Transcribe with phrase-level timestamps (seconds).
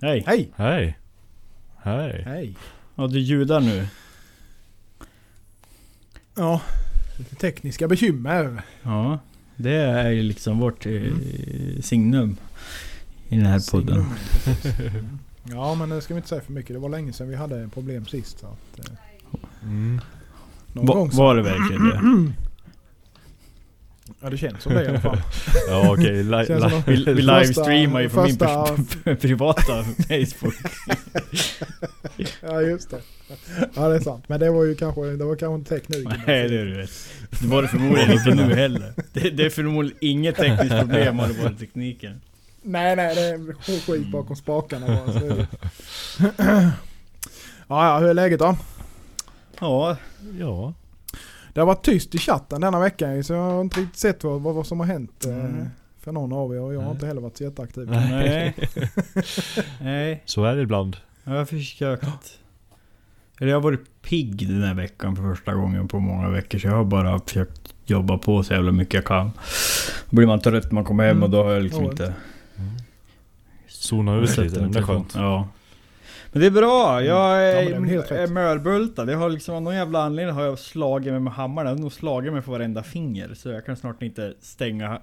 [0.00, 0.24] Hej!
[0.26, 0.52] Hej!
[0.56, 0.98] Hej.
[1.82, 2.22] Hej.
[2.26, 2.56] Hej!
[2.94, 3.86] Ja, du ljudar nu.
[6.36, 6.60] Ja,
[7.18, 8.62] lite tekniska bekymmer.
[8.82, 9.18] Ja.
[9.56, 11.02] Det är ju liksom vårt eh,
[11.80, 12.36] signum.
[13.28, 13.94] I den här podden.
[14.04, 14.14] Signum,
[14.44, 14.80] precis.
[14.80, 15.18] Mm.
[15.44, 16.72] Ja, men det ska vi inte säga för mycket.
[16.76, 18.38] Det var länge sedan vi hade problem sist.
[18.38, 18.92] Så att, eh,
[19.62, 20.00] Mm.
[20.72, 22.32] någon Va, var det verkligen det?
[24.20, 25.20] Ja, det känns som det i alla fall.
[25.68, 26.46] Ja okej, li-
[26.86, 30.54] Vi, vi livestreamar ju från min pers- privata Facebook.
[32.40, 33.00] Ja, just det.
[33.74, 34.24] Ja, det är sant.
[34.26, 36.22] Men det var ju kanske, det var kanske inte tekniken.
[36.26, 36.90] Nej, det är du vet.
[37.40, 38.92] Det var det förmodligen inte nu heller.
[39.12, 42.20] Det, det är förmodligen inget tekniskt problem om det var tekniken.
[42.62, 45.20] Nej, nej, det är skit bakom spakarna bara.
[45.20, 45.46] Det.
[47.68, 48.56] ja, ja, hur är läget då?
[49.60, 49.96] Ja,
[50.38, 50.74] Ja.
[51.58, 54.40] Det har varit tyst i chatten denna veckan så jag har inte riktigt sett vad,
[54.40, 55.68] vad, vad som har hänt Mm.
[56.00, 57.90] för någon av er och jag har inte heller varit så jätteaktiv.
[57.90, 58.54] nej.
[59.80, 60.96] Nej, Så är det ibland.
[61.24, 62.06] jag har försökt.
[63.40, 66.58] Eller jag har varit pigg den här veckan för första gången på många veckor.
[66.58, 69.30] Så jag har bara försökt jobba på så jävla mycket jag kan.
[70.10, 71.90] Då blir man trött när man kommer hem och då har jag liksom Mm.
[71.90, 72.14] inte...
[73.68, 75.14] Zona ut lite, det är skönt.
[75.16, 75.48] Ja.
[76.32, 77.02] Men det är bra.
[77.02, 79.10] Jag Ja, är, men det är mörbultad.
[79.10, 81.68] Jag har liksom av någon jävla anledning har jag slagit mig med hammaren.
[81.68, 83.34] Jag har nog slagit mig på varenda finger.
[83.34, 84.98] Så jag kan snart inte stänga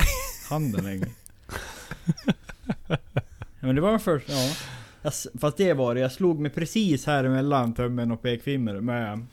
[0.50, 1.09] handen längre.
[2.88, 2.98] ja,
[3.59, 4.56] men det var först, ja.
[5.02, 6.02] Jag, fast det var det.
[6.02, 9.26] Jag slog mig precis här emellan tummen och pekfinger med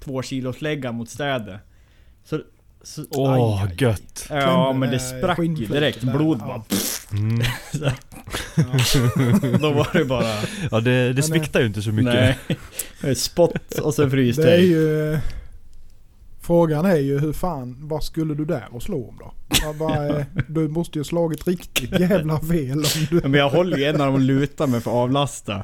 [0.00, 1.60] två kilos lägga mot städer.
[2.24, 2.42] Så, så
[3.10, 3.74] Åh, aj.
[3.78, 4.26] gött.
[4.30, 6.02] Ja men det med sprack ju direkt.
[6.02, 6.46] Blod Ja.
[6.46, 6.62] bara...
[7.18, 7.42] Mm.
[9.60, 10.34] Då var det bara...
[10.70, 12.36] Ja det, det sviktar ju inte så mycket.
[13.02, 13.14] Nej.
[13.14, 14.10] Spott och sen
[14.42, 15.18] Det är ju...
[16.40, 19.34] Frågan är ju hur fan, vad skulle du där och slå om då?
[20.48, 23.20] Du måste ju ha slagit riktigt jävla fel om du...
[23.20, 25.62] Men jag håller ju en av dem och lutar mig för att avlasta.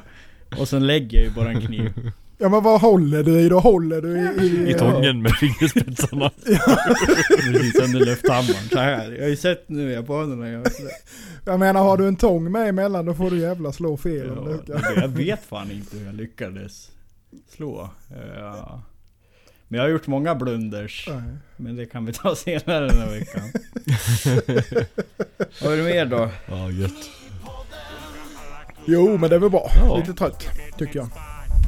[0.57, 2.11] Och sen lägger jag ju bara en kniv.
[2.41, 3.59] Ja men vad håller du i då?
[3.59, 4.67] Håller du i...
[4.67, 6.31] i I tången med fingerspetsarna.
[7.37, 8.69] Precis under lufthammaren.
[8.71, 9.11] Så här.
[9.11, 10.67] Jag har ju sett nu jag på honom när jag...
[11.45, 14.45] Jag menar har du en tång med emellan då får du jävla slå fel om
[14.45, 16.91] du Ja, jag vet fan inte hur jag lyckades
[17.55, 17.89] slå.
[18.37, 18.81] Ja.
[19.67, 21.09] Men jag har gjort många blunders.
[21.11, 21.21] Nej.
[21.57, 23.43] Men det kan vi ta senare den här veckan.
[25.63, 26.29] Vad är det mer då?
[26.47, 27.09] Ja gött.
[28.85, 29.69] Jo men det är väl bra.
[29.81, 29.97] Ja.
[29.97, 30.47] Lite trött
[30.77, 31.09] tycker jag.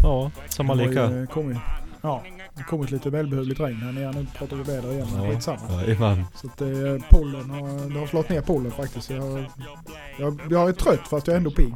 [0.04, 1.10] Ja, samma leka.
[1.12, 1.58] ju kommit,
[2.02, 2.24] ja,
[2.56, 4.12] det har kommit lite välbehövligt regn här nere.
[4.12, 5.32] Nu pratar vi väder igen men Ja.
[5.32, 5.60] skitsamma.
[5.82, 6.26] Jajamän.
[6.36, 9.10] Så att det, pollen har, det har slått ner pollen faktiskt.
[9.10, 9.46] Jag,
[10.20, 11.74] jag, jag är trött fast jag är ändå pigg.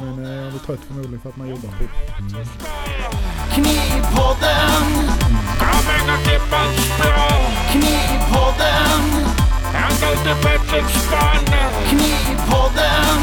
[0.00, 1.88] men eh, jag är trött förmodligen för att man jobbar pigg.
[3.54, 4.82] Knivpodden,
[5.56, 5.98] spray
[7.70, 9.00] Knivpodden,
[10.42, 11.44] Pettersson
[11.88, 13.20] Knivpodden,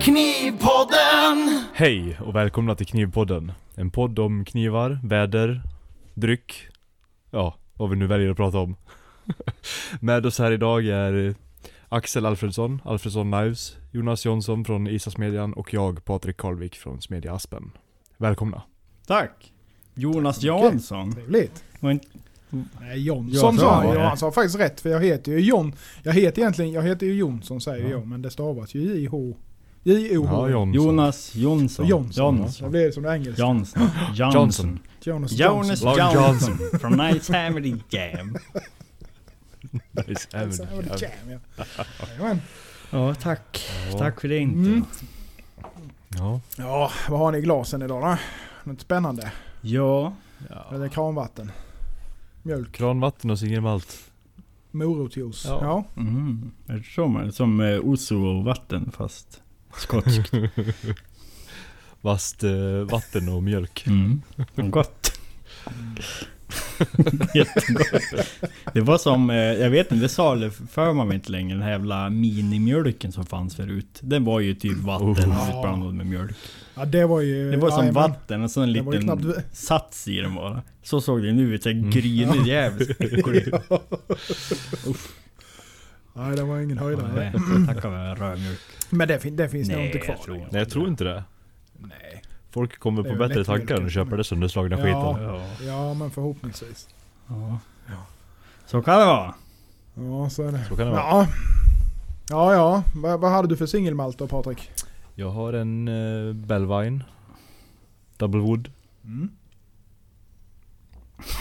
[0.00, 1.64] Knivpodden.
[1.74, 3.52] Hej och välkomna till Knivpodden.
[3.74, 5.62] En podd om knivar, väder,
[6.14, 6.68] dryck.
[7.30, 8.76] Ja, vad vi nu väljer att prata om.
[10.00, 11.34] Med oss här idag är
[11.88, 17.70] Axel Alfredsson, Alfredsson Knives, Jonas Jonsson från Isasmedjan och jag, Patrik Karlvik från Smedja Aspen.
[18.16, 18.62] Välkomna.
[19.06, 19.52] Tack!
[19.94, 21.12] Jonas Jansson.
[21.12, 21.64] Trevligt.
[22.80, 23.94] Nej Jonsson Ja, sa han ja.
[23.94, 24.00] ju.
[24.00, 25.72] Han sa faktiskt rätt för jag heter ju Jon.
[26.02, 27.90] Jag heter egentligen, jag heter ju Jonsson säger Ja.
[27.90, 28.06] jag.
[28.06, 29.36] Men det stavas ju J-H.
[29.82, 30.34] J-O-H.
[30.34, 30.72] Ja, Jonsson.
[30.84, 31.86] Jonas Jonsson.
[31.86, 32.36] Jonsson.
[32.38, 32.64] Jonsson.
[32.64, 33.42] Jag blir som det engelska.
[33.42, 33.88] Johnson.
[34.14, 34.78] Johnson.
[35.02, 35.96] Jonas Jonas Johnson.
[35.96, 36.58] Long Johnson.
[36.80, 38.36] From Nice Hammerdy Jam.
[40.06, 40.28] Nice.
[40.32, 40.58] Ja, det
[40.88, 41.40] var jam,
[42.18, 42.36] ja.
[42.90, 43.68] Ja, tack.
[43.92, 43.98] Ja.
[43.98, 44.58] Tack för det inte.
[44.70, 44.84] Mm.
[46.08, 46.40] Ja.
[46.56, 48.16] Ja, vad har ni i glasen idag då?
[48.70, 49.32] Något spännande?
[49.60, 50.12] Ja.
[50.74, 51.52] Eller kranvatten?
[52.46, 52.72] Mjölk?
[52.72, 54.10] Kranvatten och singelmalt.
[54.70, 55.44] Morotsjuice?
[55.48, 55.58] Ja.
[55.62, 56.02] Ja.
[56.02, 56.50] Mm.
[56.66, 59.42] Är det så man, som eh, Oso-vatten fast
[59.76, 60.32] skotskt.
[62.00, 62.50] Vast eh,
[62.90, 63.86] vatten och mjölk.
[63.86, 64.22] Mm.
[64.70, 65.20] Gott.
[67.34, 68.02] Jättegott.
[68.74, 70.08] Det var som, eh, jag vet inte, det
[70.50, 74.00] för man inte längre, den här jävla minimjölken som fanns förut.
[74.00, 75.48] Den var ju typ vatten Oh.
[75.48, 76.36] utblandat med mjölk.
[76.76, 77.50] Ja, det var ju...
[77.50, 77.94] Det var som jajamän.
[78.10, 80.62] vatten och så en ju liten knappt- sats i den bara.
[80.82, 81.90] Så såg det nu ut, såhär Mm.
[81.90, 82.86] grynig jävel.
[86.14, 87.12] Nej, det var ingen höjdare.
[87.16, 88.58] Nej, jag tackar för rödmjölk.
[88.90, 90.16] Men det, fin- det finns nog inte kvar.
[90.26, 90.36] jag.
[90.36, 91.24] Nej jag tror inte det.
[91.78, 92.22] Nej.
[92.50, 94.82] Folk kommer på bättre tankar kanske, köpa men- det sönderslagna Ja.
[94.84, 95.24] skiten.
[95.26, 95.42] Ja.
[95.66, 96.88] Ja, men förhoppningsvis.
[97.28, 97.58] ja.
[98.66, 99.34] Så kan det vara.
[99.94, 100.64] Ja, så är det.
[100.68, 101.00] Så kan det vara.
[101.00, 101.26] Ja.
[102.30, 102.82] Ja, ja.
[102.94, 104.70] Vad, vad hade du för singelmalt då Patrik?
[105.18, 107.04] Jag har en uh, Bellvine.
[108.16, 108.70] Double wood.
[109.04, 109.30] Mm.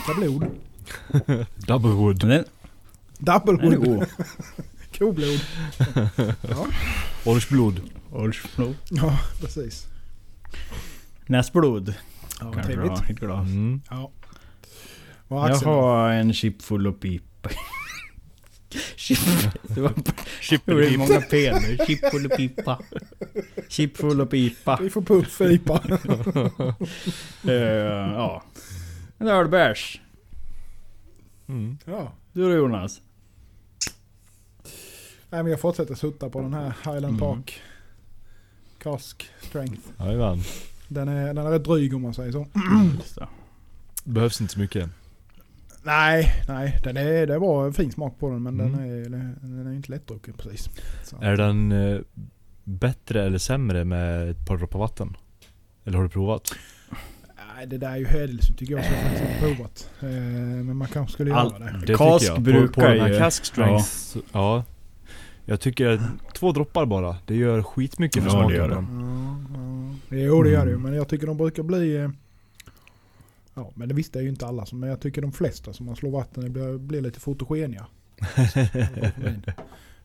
[0.10, 0.45] Är blod.
[1.68, 2.19] Double wood.
[2.27, 2.45] Den,
[3.19, 4.00] Double den är wood.
[4.00, 4.07] god.
[5.00, 5.39] Koblod.
[6.50, 6.66] Ja.
[7.25, 7.81] Orchblod.
[8.12, 8.75] Olsblod.
[8.89, 9.88] Ja, precis.
[11.25, 11.94] Näsblod.
[12.39, 13.10] Ja, Kanske trevligt.
[13.10, 13.48] ett glas.
[13.48, 13.81] Mm.
[13.89, 14.12] Ja.
[15.27, 17.50] Jag har en chip full och pipa.
[18.95, 19.19] Chip.
[19.62, 19.94] Det var
[20.73, 21.77] var många P nu.
[21.88, 22.79] Chip full och pipa.
[23.69, 24.79] Chip full och pipa.
[24.81, 25.81] Vi får puff IPA.
[27.47, 28.44] Eh, ja.
[29.17, 30.01] En ölbärs.
[31.47, 31.77] Mm.
[31.85, 32.12] ja.
[32.33, 33.01] Du då Jonas?
[35.29, 37.19] Nej men jag fortsätter sutta på den här Highland Mm.
[37.19, 37.62] Park.
[38.77, 39.81] Cask Strength.
[40.00, 40.41] Jajamän.
[40.88, 42.47] Den är, den är rätt dryg om man säger så.
[44.03, 44.89] Behövs inte så mycket.
[45.85, 46.79] Nej, nej.
[46.83, 48.71] Den är, det var en fin smak på den men Mm.
[48.71, 49.09] den, är,
[49.41, 50.69] den är inte lättdrucken precis.
[51.03, 51.17] Så.
[51.21, 51.99] Är den eh,
[52.63, 55.17] bättre eller sämre med ett par droppar vatten?
[55.85, 56.51] Eller har du provat?
[57.57, 59.89] Nej det där är ju hädelse tycker jag som jag faktiskt inte provat.
[60.01, 60.07] Eh,
[60.63, 61.85] men man kanske skulle All- göra det.
[61.85, 61.93] Det
[62.25, 62.41] jag.
[62.41, 64.63] brukar på, på den här ju- cask strength, ja.
[65.45, 65.99] Jag tycker att
[66.33, 68.75] två droppar bara, det gör skitmycket för Ja, det smaken gör på det.
[68.75, 69.45] den.
[70.09, 70.23] Ja, ja.
[70.25, 70.83] Jo det gör det ju Mm.
[70.89, 71.95] men jag tycker de brukar bli...
[71.95, 72.09] eh,
[73.55, 75.95] Ja men det visste jag ju inte alla men jag tycker de flesta som man
[75.95, 77.87] slår vatten i blir, blir lite fotogeniga.
[78.35, 79.43] för, min,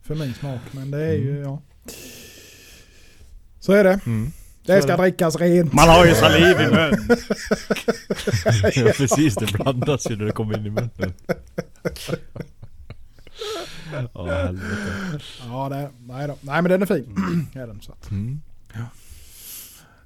[0.02, 0.61] för min smak.
[0.73, 1.43] Men det är ju, Mm.
[1.43, 1.62] ja.
[3.61, 4.00] Så är det.
[4.06, 4.31] Mm.
[4.67, 5.73] Det ska drickas rent.
[5.73, 7.08] Man har ju saliv i munnen.
[8.75, 10.91] ja precis, det blandas ju när det kommer in i munnen.
[14.14, 15.20] Ja helvete.
[15.47, 16.37] Ja, det, nej då.
[16.41, 17.17] Nej men den är fin.
[17.55, 18.11] är den, så att.
[18.11, 18.41] Mm.
[18.73, 18.81] Ja,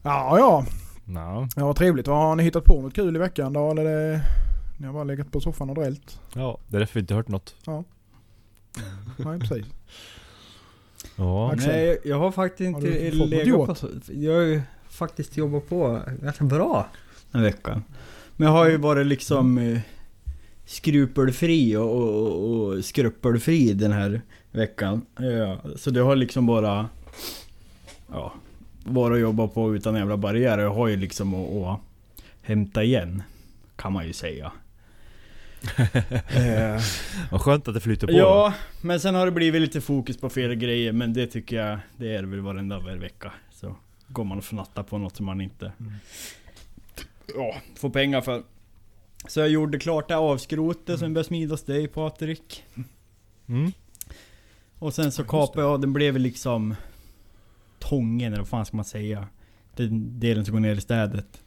[0.03, 0.39] ja.
[0.39, 0.67] Ja.
[1.07, 2.07] Ja, vad trevligt.
[2.09, 3.71] Vad har ni hittat på något kul i veckan då?
[3.71, 4.21] Eller det,
[4.79, 6.21] ni har bara legat på soffan och drällt?
[6.35, 7.55] ja, det är därför vi inte hört något.
[9.17, 9.67] Nej, precis.
[11.17, 11.53] Ja.
[11.53, 11.73] Axel.
[11.73, 13.89] Nej, jag- har faktiskt Har inte något legat på.
[14.13, 16.89] Jag har ju faktiskt jobbat på ganska bra
[17.31, 17.85] den veckan.
[18.37, 19.79] Men jag har ju varit liksom eh,
[20.67, 24.21] skrupelfri och, och, och skrupelfri den här
[24.53, 25.07] veckan.
[25.17, 26.89] Ja, så det har liksom bara...
[28.13, 28.33] Ja,
[28.85, 30.59] bara jobba på utan jävla barriär.
[30.59, 31.81] Jag har ju liksom att, att
[32.43, 33.23] hämta igen.
[33.77, 34.53] Kan man ju säga.
[36.37, 36.81] Eh,
[37.31, 38.13] Vad skönt att det flyter på.
[38.13, 40.93] Ja, men sen har det blivit lite fokus på fel grejer.
[40.93, 43.33] Men det tycker jag, det är väl varenda vecka.
[43.53, 43.77] Så
[44.09, 45.93] går man och fnattar på något som man inte Mm.
[47.35, 48.43] ja, får pengar för.
[49.29, 52.65] Så jag gjorde klart det avskrotet som började smidas dig Patrik.
[53.49, 53.73] Mm.
[54.79, 56.75] Och sen så kapade jag, den blev liksom
[57.89, 59.27] Tången eller vad fan ska man säga?
[59.77, 61.43] Den delen som går ner i städet.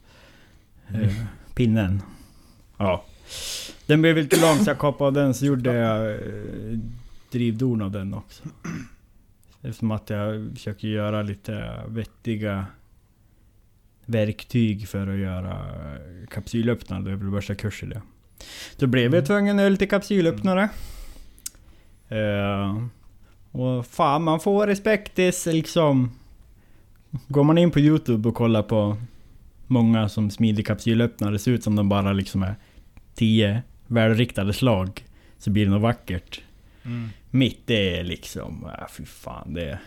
[0.88, 1.02] Mm.
[1.02, 1.14] Eh,
[1.54, 2.02] pinnen.
[2.76, 3.04] Ja.
[3.86, 6.78] Den blev lite lång så jag kapade den så gjorde jag eh,
[7.30, 8.42] drivdon av den också.
[9.62, 12.66] Eftersom att jag försöker göra lite vettiga
[14.04, 15.66] verktyg för att göra
[16.30, 17.10] kapsylöppnare.
[17.10, 18.02] Jag vill börja kurs i det.
[18.78, 19.24] Då blev jag Mm.
[19.24, 20.68] tvungen att göra lite kapsylöppnare.
[22.08, 22.82] Eh,
[23.50, 26.10] och fan man får respektis liksom.
[27.28, 28.96] Går man in på Youtube och kollar på
[29.66, 31.32] många som smider kapsylöppnare.
[31.32, 32.54] Det ser ut som de bara liksom är
[33.14, 35.04] 10 välriktade slag.
[35.38, 36.40] Så blir det något vackert.
[36.84, 37.08] Mm.
[37.30, 39.78] Mitt det är liksom, äh, fy fan det,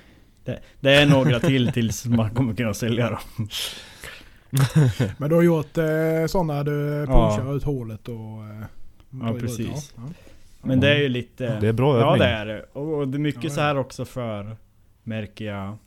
[0.46, 3.48] det, det är några till tills man kommer kunna sälja dem.
[5.18, 7.06] Men du har gjort eh, sådana du Ja.
[7.06, 8.16] punchar ut hålet och...
[8.16, 8.66] Eh,
[9.22, 9.94] Ja, precis.
[9.96, 10.02] Ja.
[10.62, 11.60] Men det är ju lite...
[11.60, 12.20] Det är bra Ja övning.
[12.20, 12.64] det är det.
[12.80, 13.56] Och det är mycket Ja, ja.
[13.56, 14.58] så här också för,
[15.04, 15.78] märker jag.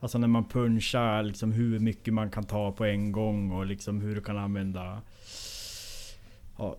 [0.00, 4.00] Alltså när man punchar liksom hur mycket man kan ta på en gång och liksom
[4.00, 5.00] hur du kan använda...
[6.58, 6.76] Ja,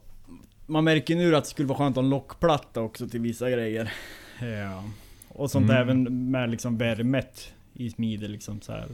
[0.66, 3.50] man märker nu att det skulle vara skönt att ha en lockplatta också till vissa
[3.52, 3.94] grejer.
[4.42, 4.84] Ja.
[5.30, 5.78] Och sånt Mm.
[5.82, 8.88] även med liksom värmet i smide liksom så här.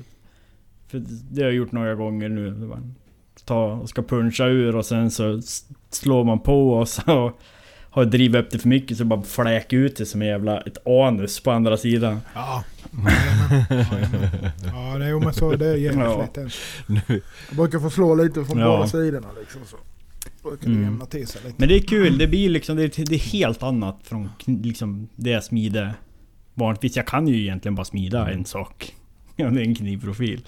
[0.87, 2.49] För det har jag gjort några gånger nu.
[2.51, 2.81] Det var-
[3.45, 5.41] Ta och ska puncha ur och sen så
[5.89, 7.31] slår man på och så
[7.97, 10.61] har jag drivit upp det för mycket så bara fläker ut det som en jävla
[10.61, 12.19] ett anus på andra sidan.
[12.35, 12.63] Ja.
[13.71, 14.51] Jajamän.
[14.65, 16.27] Ja, det är, jo, men så, det är jävligt Ja.
[16.35, 16.53] lätt.
[17.49, 18.65] Jag brukar få slå lite från Ja.
[18.77, 19.61] båda sidorna liksom.
[19.65, 19.77] Så
[20.49, 20.83] brukar Mm.
[20.83, 21.55] jämna till sig lite.
[21.57, 25.09] Men det är kul, det blir liksom, det är, det är helt annat från liksom
[25.15, 25.93] det jag smider
[26.53, 26.95] vanligtvis.
[26.95, 28.93] Jag kan ju egentligen bara smida en sak.
[29.35, 30.41] Ja, det är en knivprofil.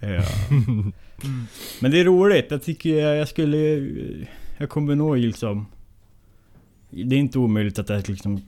[0.00, 0.22] Ja.
[1.24, 1.46] Mm.
[1.80, 3.56] Men det är roligt, jag tycker jag, jag skulle...
[4.58, 5.66] Jag kommer nog liksom...
[7.04, 8.40] Det är inte omöjligt att jag liksom...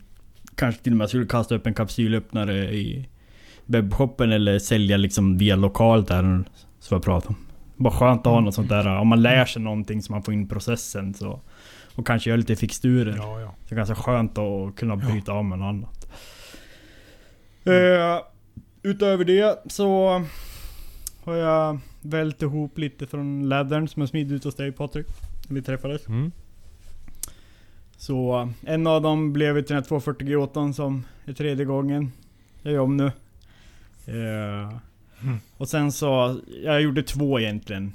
[0.55, 3.09] Kanske till och med skulle kasta upp en kapsylöppnare i
[3.67, 6.23] webbshoppen eller sälja liksom via lokalt där
[6.81, 7.37] som jag pratade om.
[7.76, 10.35] Bara skönt att ha något sånt där, om man lär sig någonting så man får
[10.35, 11.41] in processen så...
[11.95, 13.15] Och kanske göra lite fixturer.
[13.17, 13.55] Ja, ja.
[13.62, 15.11] Så det är ganska skönt att kunna Ja.
[15.11, 16.07] bryta av med något annat.
[17.65, 18.23] Eh,
[18.83, 20.23] utöver det så
[21.25, 25.07] har jag vält ihop lite från lädern som jag smidde ut hos dig Patrik.
[25.49, 26.09] När vi träffades.
[26.09, 26.33] mm.
[27.97, 32.12] Så en av dem blev till den här 240 G8 som är tredje gången
[32.62, 33.07] jag gör om nu.
[34.07, 34.73] Eh,
[35.57, 37.93] Och sen så, jag gjorde två egentligen.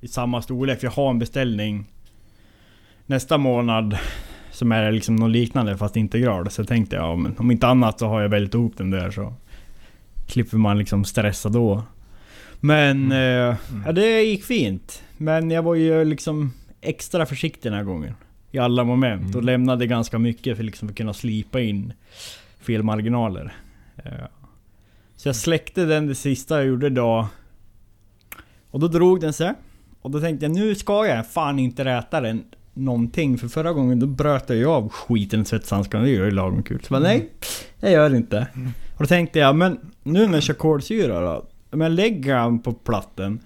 [0.00, 1.84] I samma storlek, för jag har en beställning
[3.06, 3.98] nästa månad.
[4.50, 6.52] Som är liksom något liknande fast inte grad.
[6.52, 9.10] Så jag tänkte ja, men om inte annat så har jag vält ihop den där
[9.10, 9.34] så
[10.26, 11.82] klipper man liksom stressa då.
[12.60, 15.02] Men eh, ja, det gick fint.
[15.16, 18.14] Men jag var ju liksom extra försiktig den här gången.
[18.54, 19.22] I alla moment.
[19.24, 19.36] Mm.
[19.36, 21.92] Och lämnade ganska mycket för liksom att kunna slipa in
[22.60, 23.52] felmarginaler.
[23.96, 24.12] Eh,
[25.16, 27.28] Så jag släckte den det sista jag gjorde då.
[28.70, 29.52] Och då drog den sig.
[30.00, 32.44] Och då tänkte jag nu ska jag fan inte räta den
[32.74, 33.38] någonting.
[33.38, 36.04] För förra gången då bröt jag ju av skiten i svetshandskarna.
[36.04, 36.80] Det gör ju lagom kul.
[36.82, 37.30] Så jag bara, nej,
[37.80, 38.46] jag gör det inte.
[38.94, 41.46] Och då tänkte jag, men nu när jag kör kolsyra då.
[41.70, 43.40] Om jag lägger den på platten.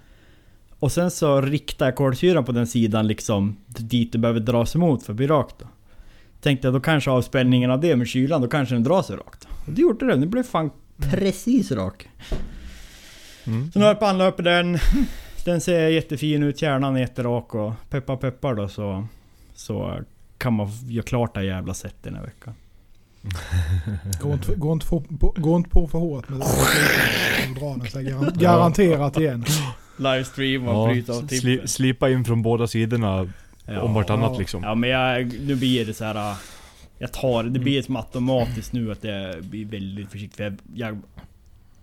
[0.79, 5.03] Och sen så riktar jag kolsyran på den sidan liksom dit det behöver dras emot
[5.03, 5.67] för att bli rakt då.
[6.41, 9.49] Tänkte jag då kanske avspänningen av det med kylan, då kanske den drar sig rakt.
[9.67, 12.09] Och det gjorde den, det blev fan precis rak.
[13.45, 13.73] Mm.
[13.73, 14.79] Så nu har jag på anlöpet den.
[15.45, 19.07] Den ser jättefin ut, kärnan är jätterak och peppar peppar då så...
[19.55, 19.99] Så
[20.39, 22.55] kan man göra klart det jävla sättet den här veckan.
[24.23, 25.05] Gå inte, gå inte, på,
[25.37, 26.39] gå inte på för hårt med
[27.59, 29.45] drar den sig garan- garanterat igen.
[29.99, 31.69] Livestream och Ja, bryta av sli, tippen.
[31.69, 33.29] slipa in från båda sidorna
[33.67, 33.81] Ja.
[33.81, 34.39] om vartannat Ja.
[34.39, 34.63] liksom.
[34.63, 36.31] Ja men jag, nu blir det så här.
[36.31, 36.37] äh,
[36.99, 40.37] Jag tar det, det blir som automatiskt nu att jag blir väldigt försiktig.
[40.37, 40.99] För jag, jag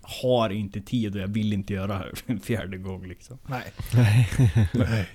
[0.01, 3.38] har inte tid och jag vill inte göra det en fjärde gång liksom.
[3.48, 3.74] Nej.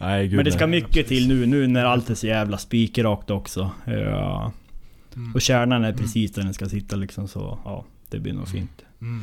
[0.00, 0.80] Nej gud Men det ska nej.
[0.80, 3.71] mycket till nu, nu när allt är så jävla spikrakt också.
[3.85, 4.52] Ja.
[5.16, 5.35] Mm.
[5.35, 7.85] Och kärnan är precis där den ska sitta liksom så, ja.
[8.11, 8.83] Det blir nog fint.
[9.00, 9.23] Mm.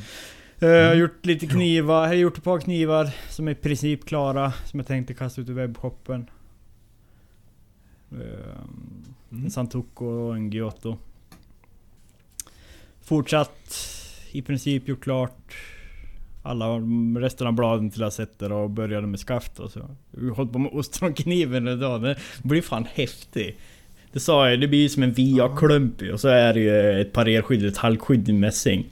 [0.59, 3.55] Eh, Jag har gjort lite knivar, jag har gjort ett par knivar som är i
[3.55, 4.53] princip klara.
[4.65, 6.29] Som jag tänkte kasta ut i webbshoppen.
[8.11, 8.59] Eh,
[9.31, 10.97] En Santoku och en Giotto.
[13.01, 13.77] Fortsatt
[14.31, 15.53] i princip gjort klart
[16.43, 16.65] alla
[17.19, 19.79] resten av bladen till lasetter och började med skaft och så.
[19.79, 22.01] Har hållit på med ostronkniven idag.
[22.01, 23.57] Den blir fan häftig.
[24.11, 27.13] Det sa jag, det blir som en VA-klump ju, och så är det ju ett
[27.13, 28.85] parerskydd, ett halkskydd i mässing.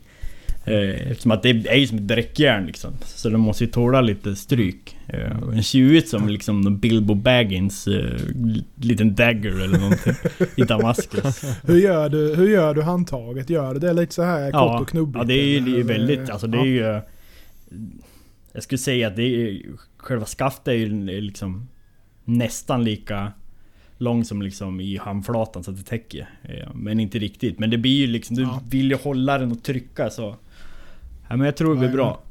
[0.66, 2.92] Eh, Eftersom att det är ju som ett bräckjärn liksom.
[3.04, 4.96] Så den måste ju tåla lite stryk.
[5.08, 8.20] Eh, Den ser ju ut som liksom Bilbo Baggins eh,
[8.80, 10.12] liten dagger eller någonting.
[10.56, 11.42] I Damaskus.
[11.64, 13.50] Hur, gör du, hur gör du handtaget?
[13.50, 15.16] Gör du det lite så här kort och knubbigt?
[15.18, 16.94] Ja, det är ju ju väldigt, alltså det är Ja.
[16.94, 17.00] ju...
[18.52, 19.62] Jag skulle säga att det är
[19.96, 21.68] Själva skaftet är ju liksom
[22.24, 23.32] nästan lika
[23.98, 26.28] lång som liksom i handflatan så att det täcker.
[26.42, 27.58] Eh, Men inte riktigt.
[27.58, 28.60] Men det blir ju liksom, du Ja.
[28.70, 30.36] vill ju hålla den och trycka så.
[31.28, 32.22] Ja, men jag tror det blir bra.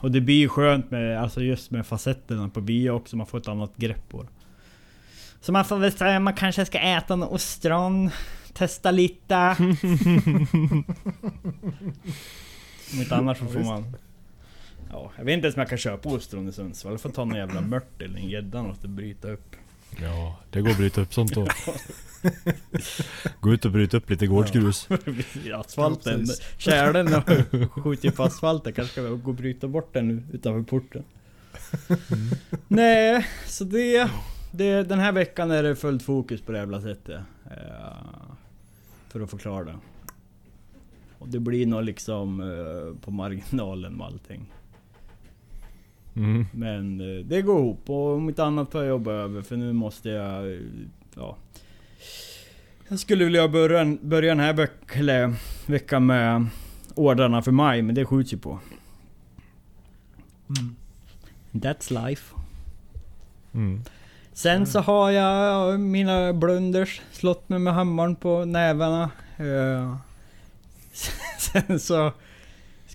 [0.00, 3.38] Och det blir ju skönt med, alltså just med facetterna på bio också, man får
[3.38, 4.28] ett annat grepp på det.
[5.40, 8.10] Så man får väl säga man kanske ska äta något ostron,
[8.52, 9.56] testa lite.
[12.92, 13.96] Om inte annars så får man...
[14.90, 16.92] Ja, jag vet inte ens om jag kan köpa ostron i Sundsvall.
[16.92, 19.56] Jag får ta någon jävla mört eller en gädda och bryta upp.
[20.00, 21.46] Ja, det går att bryta upp sånt då.
[23.40, 24.88] Gå ut och bryta upp lite gårdsgrus.
[25.54, 26.12] Asfalten.
[26.12, 26.42] Ja, precis.
[26.58, 27.24] Kärlen och
[27.84, 28.72] skjuter på asfalten.
[28.72, 31.04] Kanske ska vi gå och bryta bort den utanför porten.
[32.68, 34.10] Nej, så det,
[34.52, 34.82] det...
[34.82, 37.20] Den här veckan är det fullt fokus på det jävla sättet.
[37.50, 38.32] Eh,
[39.08, 39.76] för att förklara det.
[41.18, 44.52] Och det blir nog liksom eh, på marginalen med allting.
[46.16, 46.46] Mm.
[46.52, 49.72] Men eh, det går ihop och om inte annat får jag jobba över för nu
[49.72, 50.52] måste jag...
[50.52, 50.58] eh,
[51.16, 51.36] Ja.
[52.88, 54.68] Jag skulle vilja börja, börja den här
[55.70, 56.46] veckan med
[56.94, 58.58] ordrarna för maj men det skjuts ju på.
[60.58, 60.76] Mm.
[61.52, 62.34] That's life.
[63.54, 63.82] Mm.
[64.32, 69.10] Sen så har jag ja, mina blunders, slått mig med hammaren på nävarna.
[69.36, 69.96] Eh,
[71.38, 72.12] Sen så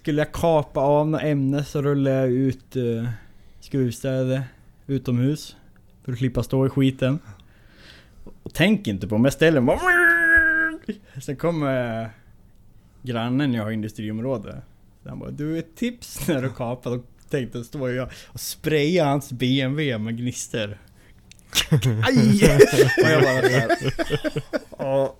[0.08, 3.10] skulle jag kapa av något ämne så rullade jag ut uh,
[3.60, 4.44] skruvstäder
[4.86, 5.56] utomhus.
[6.06, 7.20] För att slippa stå i skiten.
[8.44, 12.08] Och tänk inte på mig, ställer mig bara, Sen kommer eh,
[13.04, 14.62] grannen jag har i industriområde.
[15.04, 16.92] Så han bara du ett tips när du kapar.
[16.92, 20.78] Då tänkte stå jag och spraya hans BMW med gnistor.
[22.04, 22.44] Aj!
[23.04, 23.78] Och jag bara såhär...
[24.78, 25.16] Ja,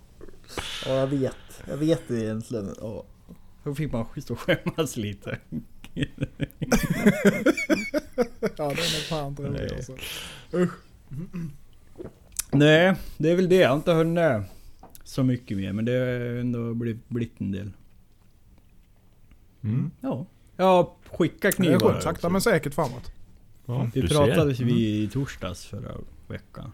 [0.86, 1.34] jag vet.
[1.66, 2.72] Jag vet det egentligen.
[2.72, 3.17] Och,
[3.68, 5.38] då fick man stå och skämmas lite.
[5.94, 6.04] Ja,
[8.56, 9.50] det är fan Nej.
[9.50, 9.96] roligt alltså.
[12.52, 13.56] Nej, det är väl det.
[13.56, 14.42] Jag har inte hunnit
[15.04, 15.72] så mycket mer.
[15.72, 17.70] Men det har ändå blivit, en del.
[19.62, 19.90] Mm.
[20.00, 20.26] Ja.
[20.56, 21.74] Ja, skicka Det knivar.
[21.74, 22.02] är skönt, också.
[22.08, 23.12] sakta men säkert framåt.
[23.66, 24.14] Ja, Vi du ser.
[24.16, 24.74] pratades Mm.
[24.74, 25.92] vi i torsdags förra
[26.28, 26.72] veckan.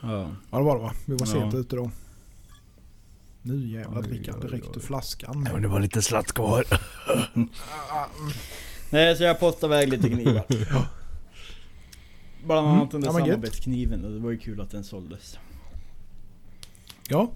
[0.00, 0.30] Ja.
[0.50, 0.92] Ja det var det va?
[1.06, 1.26] Vi var Ja.
[1.32, 1.90] sent ute då.
[3.42, 5.42] Nu jävlar dricker han direkt ur flaskan.
[5.46, 6.64] Ja, men det var lite slatt kvar.
[8.90, 10.44] Nej så jag postade iväg lite knivar.
[12.46, 12.78] Bland Mm.
[12.80, 15.38] annat den där Ja, samarbetskniven och det var ju kul att den såldes.
[17.08, 17.30] Ja.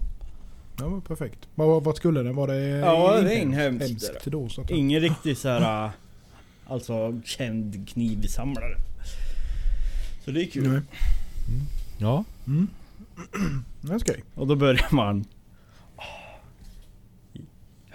[0.79, 1.39] Ja men perfekt.
[1.55, 2.35] Vad, vad skulle den?
[2.35, 4.69] Var det Ja, inhemskt, det då så att?
[4.71, 5.91] Ingen riktig så här,
[6.67, 8.75] alltså känd knivsamlare.
[10.25, 10.67] Så det är kul.
[10.69, 10.81] Nej.
[11.97, 12.23] Ja.
[12.47, 12.67] Mm.
[13.81, 14.23] Det är skoj.
[14.35, 15.25] Och då börjar man...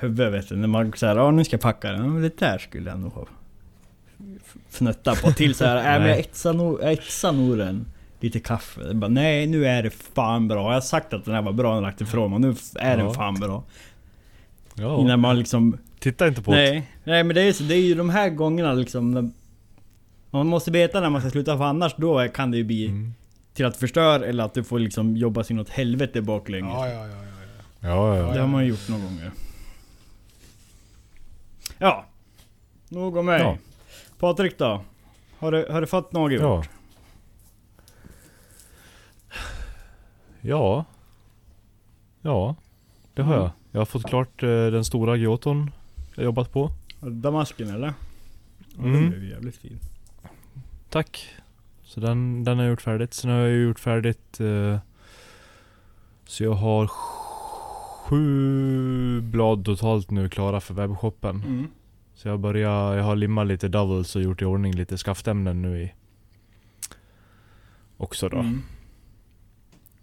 [0.02, 2.14] i Huvudet vet du, när man säger ja nu ska jag packa den.
[2.14, 3.26] Ja, det där skulle jag nog ha
[4.44, 5.75] f- fnuttat på till så här.
[5.82, 7.87] Nej men jag etsar nog, jag etsar nog den.
[8.21, 8.80] Lite kaffe.
[8.87, 10.66] Jag bara, nej nu är det fan bra.
[10.66, 12.40] Jag har sagt att den här var bra när jag lagt ifrån mig.
[12.40, 13.14] Nu är den Ja.
[13.14, 13.64] fan bra.
[14.75, 15.00] ja.
[15.00, 15.78] Innan man liksom...
[15.99, 16.56] Titta inte på det.
[16.56, 19.32] Nej, nej men det är, ju så, det är ju de här gångerna liksom...
[20.30, 23.14] Man måste veta när man ska sluta för annars då kan det ju bli Mm.
[23.54, 26.73] till att förstöra eller att du får liksom jobba sig något helvete baklänges.
[26.75, 27.14] Ja, ja, ja, ja,
[27.80, 27.88] ja.
[27.88, 28.35] Ja, ja.
[28.35, 29.30] Det har man ju gjort några gånger.
[31.82, 32.04] Ja.
[32.88, 33.40] Nog om mig.
[33.40, 33.56] Ja.
[34.18, 34.82] Patrik då?
[35.38, 36.42] Har du, har du fått något gjort?
[36.42, 36.64] Ja.
[40.40, 40.84] Ja.
[42.22, 42.54] Ja.
[43.14, 43.42] Det har Mm.
[43.44, 43.50] jag.
[43.70, 45.70] Jag har fått klart eh, den stora Gioton
[46.14, 46.70] jag jobbat på.
[47.00, 47.86] Damasken eller?
[47.86, 47.94] Ja,
[48.78, 48.92] Mm.
[48.92, 49.78] Den blev jävligt fin.
[50.90, 51.28] Tack.
[51.84, 53.14] Så den, den har jag gjort färdigt.
[53.14, 54.78] Sen har jag gjort färdigt eh,
[56.24, 56.90] Så jag har
[58.12, 61.37] sju blad totalt nu klara för webbshoppen.
[61.37, 61.66] Mm.
[62.14, 65.83] Så jag börjar, jag har limmat lite doubles och gjort i ordning lite skaftämnen nu
[65.83, 65.92] i
[67.97, 68.38] Också då.
[68.38, 68.62] Mm.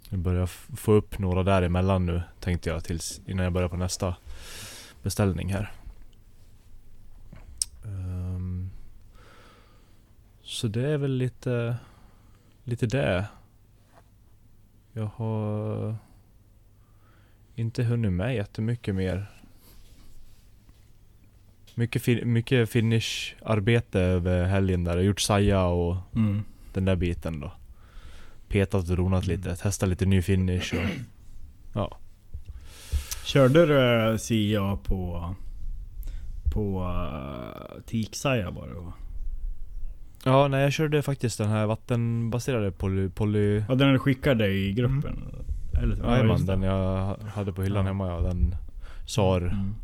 [0.10, 4.16] Jag börjar få upp några däremellan nu tänkte jag tills innan jag börjar på nästa
[5.04, 5.72] beställning här.
[7.86, 8.70] Ehm,
[10.44, 11.78] så det är väl lite,
[12.64, 13.28] lite det.
[14.94, 15.96] Jag har
[17.60, 19.26] inte hunnit med jättemycket mer.
[21.76, 24.92] Mycket, fin- mycket finish-arbete över helgen där.
[24.92, 26.44] Jag har gjort saja och Mm.
[26.74, 27.52] den där biten då.
[28.48, 30.90] Petat och donat lite, testat lite ny finish och...
[31.74, 31.98] Ja.
[33.26, 35.36] Körde du CIA på...
[36.54, 38.94] På uh, Tiksaja bara då?
[40.24, 43.10] Ja, nej jag körde faktiskt den här vattenbaserade poly...
[43.10, 45.24] poly Ja den du skickade i gruppen?
[45.80, 47.90] Eller, ja, Jajamän, den jag ha- hade på hyllan Ja.
[47.90, 48.20] hemma ja.
[48.22, 48.56] Den
[49.06, 49.76] SAR, Mm.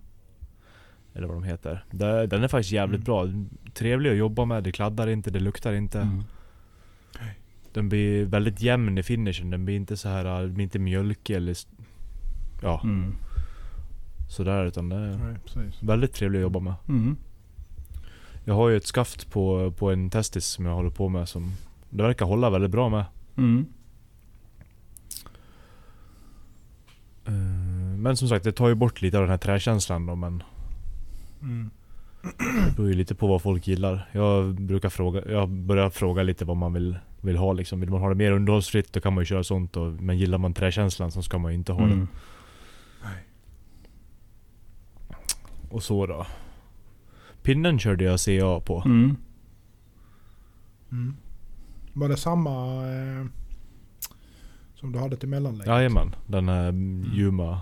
[1.13, 1.85] eller vad de heter.
[2.27, 3.37] Den är faktiskt jävligt Mm.
[3.37, 3.47] bra.
[3.73, 5.99] Trevlig att jobba med, det kladdar inte, det luktar inte.
[6.01, 6.23] Mm.
[7.73, 11.35] Den blir väldigt jämn i finishen, den blir inte så här, den blir inte mjölkig
[11.35, 11.55] eller...
[12.61, 13.15] Ja, Mm.
[14.29, 15.17] sådär utan det är
[15.55, 16.73] Nej, väldigt trevlig att jobba med.
[16.87, 17.15] Mm.
[18.45, 21.51] Jag har ju ett skaft på, på en Testis som jag håller på med som
[21.89, 23.05] det verkar hålla väldigt bra med.
[23.37, 23.59] Mm.
[23.59, 23.65] Eh,
[27.97, 30.43] Men som sagt, det tar ju bort lite av den här träkänslan då men
[31.41, 31.69] Mm.
[32.67, 34.09] det beror ju lite på vad folk gillar.
[34.11, 37.79] Jag brukar fråga, jag börjar fråga lite vad man vill, vill ha liksom.
[37.79, 40.37] Vill man ha det mer underhållsfritt då kan man ju köra sånt och, Men gillar
[40.37, 41.99] man träkänslan så ska man ju inte ha Mm.
[41.99, 42.07] det.
[45.69, 46.25] Och så då.
[47.43, 48.81] Pinnen körde jag CA på.
[48.85, 49.15] Mm.
[50.91, 51.15] Mm.
[51.93, 52.51] Var det samma
[52.87, 53.25] eh,
[54.85, 55.67] som du hade till mellanlägget?
[55.67, 56.73] Jajamän, den här
[57.13, 57.61] Juma.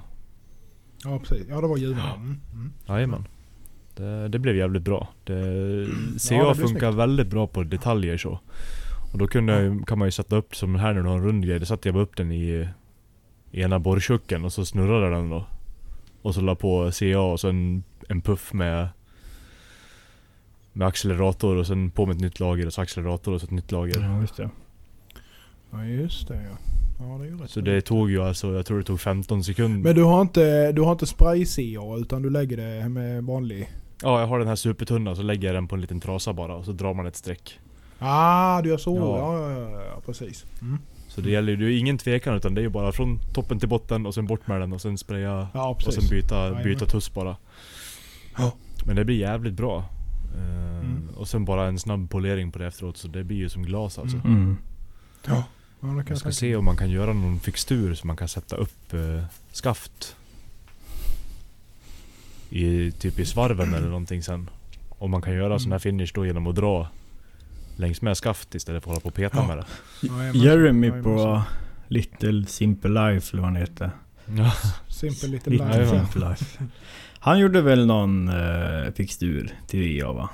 [1.03, 1.47] Ja precis.
[1.49, 2.03] Ja det var ljudet.
[2.15, 2.39] Mm.
[2.53, 2.73] Mm.
[2.87, 3.27] Jajamän.
[3.95, 5.07] Det, det blev jävligt bra.
[5.23, 5.87] Det,
[6.19, 8.39] CA Ja, det funkar väldigt bra på detaljer så.
[9.13, 11.23] Och då kunde jag, kan man ju sätta upp som här nu, du har en
[11.23, 11.59] rund grej.
[11.59, 12.69] Då satte jag bara upp den i,
[13.51, 15.45] i ena borrchucken och så snurrade den då.
[16.21, 18.87] Och så la på CA och så en, en puff med
[20.73, 23.51] med accelerator och sen på med ett nytt lager och så accelerator och så ett
[23.51, 24.01] nytt lager.
[24.01, 24.49] Ja just det.
[25.71, 26.57] Ja just det ja.
[27.09, 29.43] Ja det är ju rätt Så det tog ju alltså, jag tror det tog 15
[29.43, 29.79] sekunder.
[29.79, 33.69] Men du har inte, du har inte spray-CA utan du lägger det med vanlig?
[34.01, 36.55] Ja, jag har den här supertunna så lägger jag den på en liten trasa bara
[36.55, 37.59] och så drar man ett streck.
[37.99, 38.97] Ah du gör så.
[38.97, 39.17] Ja.
[39.17, 40.45] Ja ja ja, ja precis.
[40.61, 40.77] Mm.
[41.07, 43.59] Så det gäller ju, det är ingen tvekan utan det är ju bara från toppen
[43.59, 46.85] till botten och sen bort med den och sen spraya Ja och sen byta, byta
[46.85, 47.37] tuss bara.
[48.37, 48.51] Ja.
[48.85, 49.77] Men det blir jävligt bra.
[50.37, 51.09] Eh, Mm.
[51.17, 53.99] Och sen bara en snabb polering på det efteråt så det blir ju som glas
[53.99, 54.17] alltså.
[54.17, 54.31] Mm.
[54.31, 54.57] Mm.
[55.27, 55.43] Ja.
[55.83, 58.27] Ja Jag jag ska tänka se om man kan göra någon fixtur så man kan
[58.27, 60.15] sätta upp eh, skaft.
[62.49, 64.49] I, typ i svarven eller någonting sen.
[64.89, 65.59] Om man kan göra Mm.
[65.59, 66.87] sån här finish då genom att dra
[67.77, 69.47] längs med skaft istället för att hålla på och peta Ja.
[69.47, 69.65] med det.
[70.07, 70.41] Jajamän.
[70.41, 71.41] Jeremy på
[71.87, 73.91] Little Simple Life eller vad han heter.
[74.37, 74.53] Ja.
[74.87, 75.99] Simple little Little life.
[75.99, 76.63] Simple Life.
[77.19, 80.29] Han gjorde väl någon uh, fixtur till VIA va?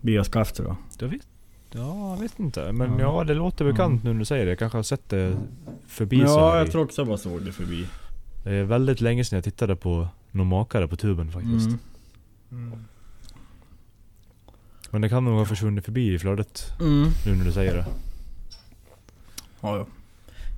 [0.00, 0.76] VIA-skaft då?
[0.98, 1.26] Jag vet,
[1.72, 2.72] ja, jag vet inte.
[2.72, 3.18] Men Ja.
[3.18, 4.50] ja, det låter bekant nu när du säger det.
[4.50, 5.36] Jag kanske har sett det
[5.86, 7.86] förbi så Ja, jag i- tror också jag bara såg det förbi.
[8.44, 11.66] Det är väldigt länge sedan jag tittade på någon makare på tuben faktiskt.
[11.66, 11.78] Mm.
[12.50, 12.78] Mm.
[14.90, 17.08] Men det kan nog ha försvunnit förbi i flödet Mm.
[17.26, 17.86] nu när du säger det.
[19.60, 19.86] Ja, ja.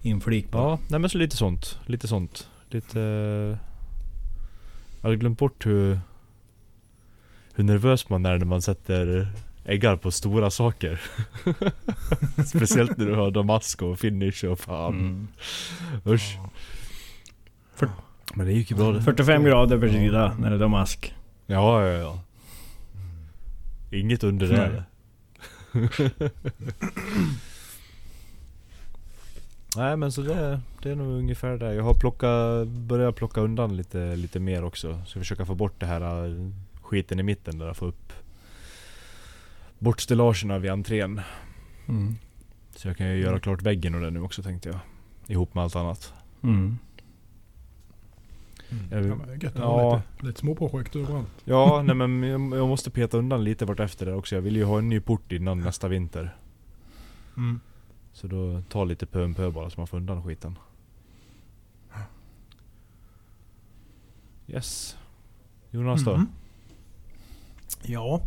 [0.03, 0.63] Inflik bara.
[0.71, 1.79] Ja, nej men så lite sånt.
[1.87, 2.49] Lite sånt.
[2.71, 2.99] Lite...
[5.01, 6.01] Jag hade glömt bort hur...
[7.55, 9.29] Hur nervös man är när man sätter
[9.65, 11.01] äggar på stora saker.
[12.47, 14.95] Speciellt när du har damask och finish och fan.
[14.95, 15.29] Mm.
[16.07, 16.39] Usch.
[17.75, 17.89] För-
[18.35, 19.03] Men det gick ju bra det.
[19.03, 21.15] 45 grader per sida när det är damask.
[21.47, 22.21] Ja, ja, ja.
[23.91, 24.57] Inget under Nej.
[24.71, 24.85] där.
[29.77, 31.75] Nej men så det, det är nog ungefär det.
[31.75, 35.03] Jag har plockat, börjat plocka undan lite, lite mer också.
[35.07, 36.51] Så försöka få bort det här äh,
[36.83, 37.75] skiten i mitten där.
[37.75, 38.13] Få upp
[39.83, 41.21] bort stellagerna vid entrén.
[41.89, 42.17] Mm.
[42.77, 44.79] Så jag kan ju göra klart väggen och det nu också tänkte jag.
[45.27, 46.13] Ihop med allt annat.
[46.43, 46.79] Mm.
[48.71, 48.89] Mm.
[48.91, 49.67] Jag- Ja, det gött att ja.
[49.67, 51.29] ha lite, lite småprojekt överallt.
[51.45, 54.35] Ja, nej men jag, jag måste peta undan lite vartefter där också.
[54.35, 56.37] Jag vill ju ha en ny port innan nästa vinter.
[57.37, 57.61] Mm.
[58.13, 60.59] Så då ta lite pö om pö bara så man får undan skiten.
[64.47, 64.97] Yes.
[65.71, 66.17] Jonas då?
[66.17, 66.27] Mhm.
[67.83, 68.23] Ja.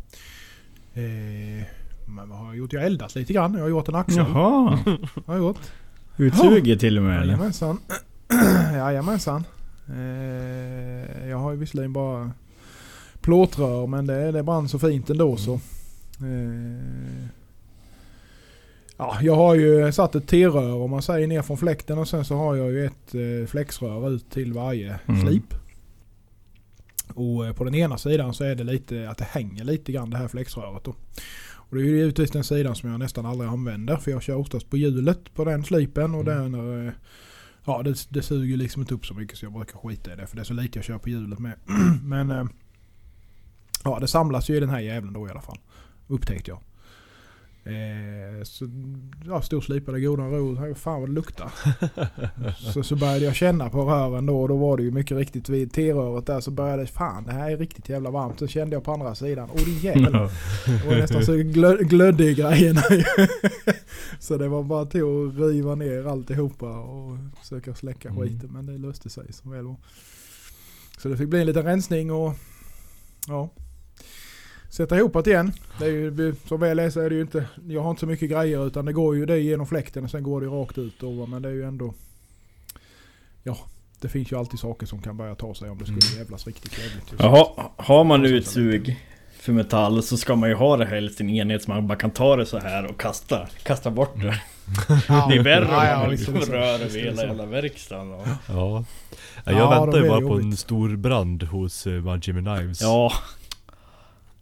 [0.96, 1.64] Eh,
[2.06, 2.74] men vad har jag gjort?
[2.74, 3.54] Jag har eldat lite grann.
[3.54, 4.18] Jag har gjort en axel.
[4.18, 4.80] Jaha.
[5.26, 5.60] Har jag gjort.
[6.18, 7.34] Utsuget till och med eller?
[7.34, 7.80] Jajamensan.
[8.74, 9.44] Jajamensan.
[9.90, 12.32] Eh, jag har ju visserligen bara
[13.22, 15.54] plåtrör men det, det brann så fint ändå så.
[15.54, 17.26] Eh,
[18.98, 22.26] ja, jag har ju satt ett T-rör om man säger ner från fläkten och sen
[22.26, 25.22] så har jag ju ett eh, flexrör ut till varje Mm.
[25.28, 25.54] slip.
[27.14, 30.10] Och eh, på den ena sidan så är det lite att det hänger lite grann
[30.10, 30.96] det här flexröret då.
[31.56, 34.36] Och det är ju givetvis den sidan som jag nästan aldrig använder för jag kör
[34.36, 36.52] oftast på hjulet på den slipen och Mm.
[36.52, 36.94] den eh,
[37.66, 40.28] Ja det, det suger liksom inte upp så mycket så jag brukar skita i det
[40.28, 41.54] för det är så lite jag kör på hjulet med.
[42.04, 42.46] Men eh,
[43.84, 45.58] Ja det samlas ju i den här jäveln då i alla fall.
[46.08, 46.60] Upptäckte jag.
[47.68, 48.66] Eh, så
[49.26, 50.76] ja, storslipade goda ro.
[50.76, 51.52] Fan vad det luktar.
[52.74, 55.50] så, så började jag känna på rören då och då var det ju mycket riktigt
[55.50, 58.40] vid T-röret där så började jag fan det här är riktigt jävla varmt.
[58.40, 59.50] Så kände jag på andra sidan.
[59.54, 60.12] Åh din jävel.
[60.12, 62.82] Det var nästan så glö, glödde i grejerna.
[64.20, 68.22] Så det var bara till att riva ner alltihopa och försöka släcka Mm.
[68.24, 68.50] skiten.
[68.54, 69.76] Men det löste sig som väl var.
[70.98, 72.34] Så det fick bli en liten rensning och
[73.28, 73.50] ja.
[74.76, 75.54] Sätta ihop det igen.
[75.80, 78.06] Det är ju, som väl är så är det ju inte, jag har inte så
[78.06, 80.94] mycket grejer utan det går ju det genom fläkten och sen går det rakt ut
[81.00, 81.12] då.
[81.12, 81.94] va, Men det är ju ändå,
[83.44, 83.58] ja.
[84.02, 86.18] Det finns ju alltid saker som kan börja ta sig om det skulle Mm.
[86.20, 87.14] jävlas riktigt jävligt.
[87.20, 88.96] Jaha, har man utsug
[89.40, 91.98] för metall så ska man ju ha det helst i en enhet så man bara
[91.98, 93.48] kan ta det så här och kasta.
[93.64, 94.26] Kasta bort det.
[95.08, 95.28] Ja.
[95.30, 98.14] Det är värre Ja, ja, om man liksom rör över hela jävla verkstaden.
[98.14, 98.28] Och...
[98.50, 98.86] Ja.
[99.46, 100.60] Ja, Jag väntar ju bara på en jobbigt.
[100.60, 102.82] stor brand hos uh, Manjimi Knives.
[102.82, 103.12] Ja,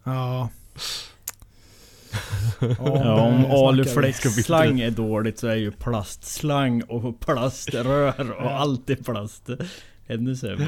[0.04, 0.50] Ja.
[2.78, 8.50] ja om aluflexslang är dåligt så är ju plastslang och plaströr och Ja.
[8.58, 9.50] allt är plast.
[10.08, 10.68] Ännu sämre.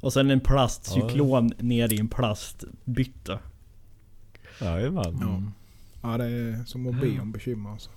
[0.00, 3.38] Och sen en plastcyklon ner i en plastbytta.
[4.60, 5.18] Jajamän.
[5.20, 5.42] Ja.
[6.10, 7.90] Ja det är som att be om bekymmer alltså.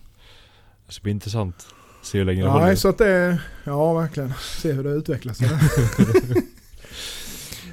[0.88, 1.68] Det ska bli intressant.
[2.04, 2.66] Se hur länge det Ja, håller.
[2.66, 4.34] nej, så att det, ja verkligen.
[4.40, 5.40] Se hur det utvecklas.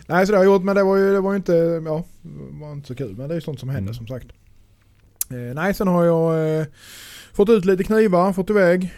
[0.09, 1.53] nej så det har jag gjort men det var ju, det var ju inte,
[1.87, 3.17] ja, det var inte så kul.
[3.17, 3.95] Men det är ju sånt som händer Mm.
[3.95, 4.27] som sagt.
[5.31, 6.67] Eh, nej sen har jag eh,
[7.33, 8.93] fått ut lite knivar, fått iväg,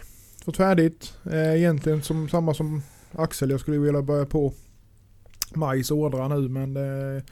[0.45, 1.13] fått färdigt.
[1.31, 4.53] Eh, egentligen som, samma som Axel, jag skulle vilja börja på
[5.55, 7.23] majs ordrar nu men eh,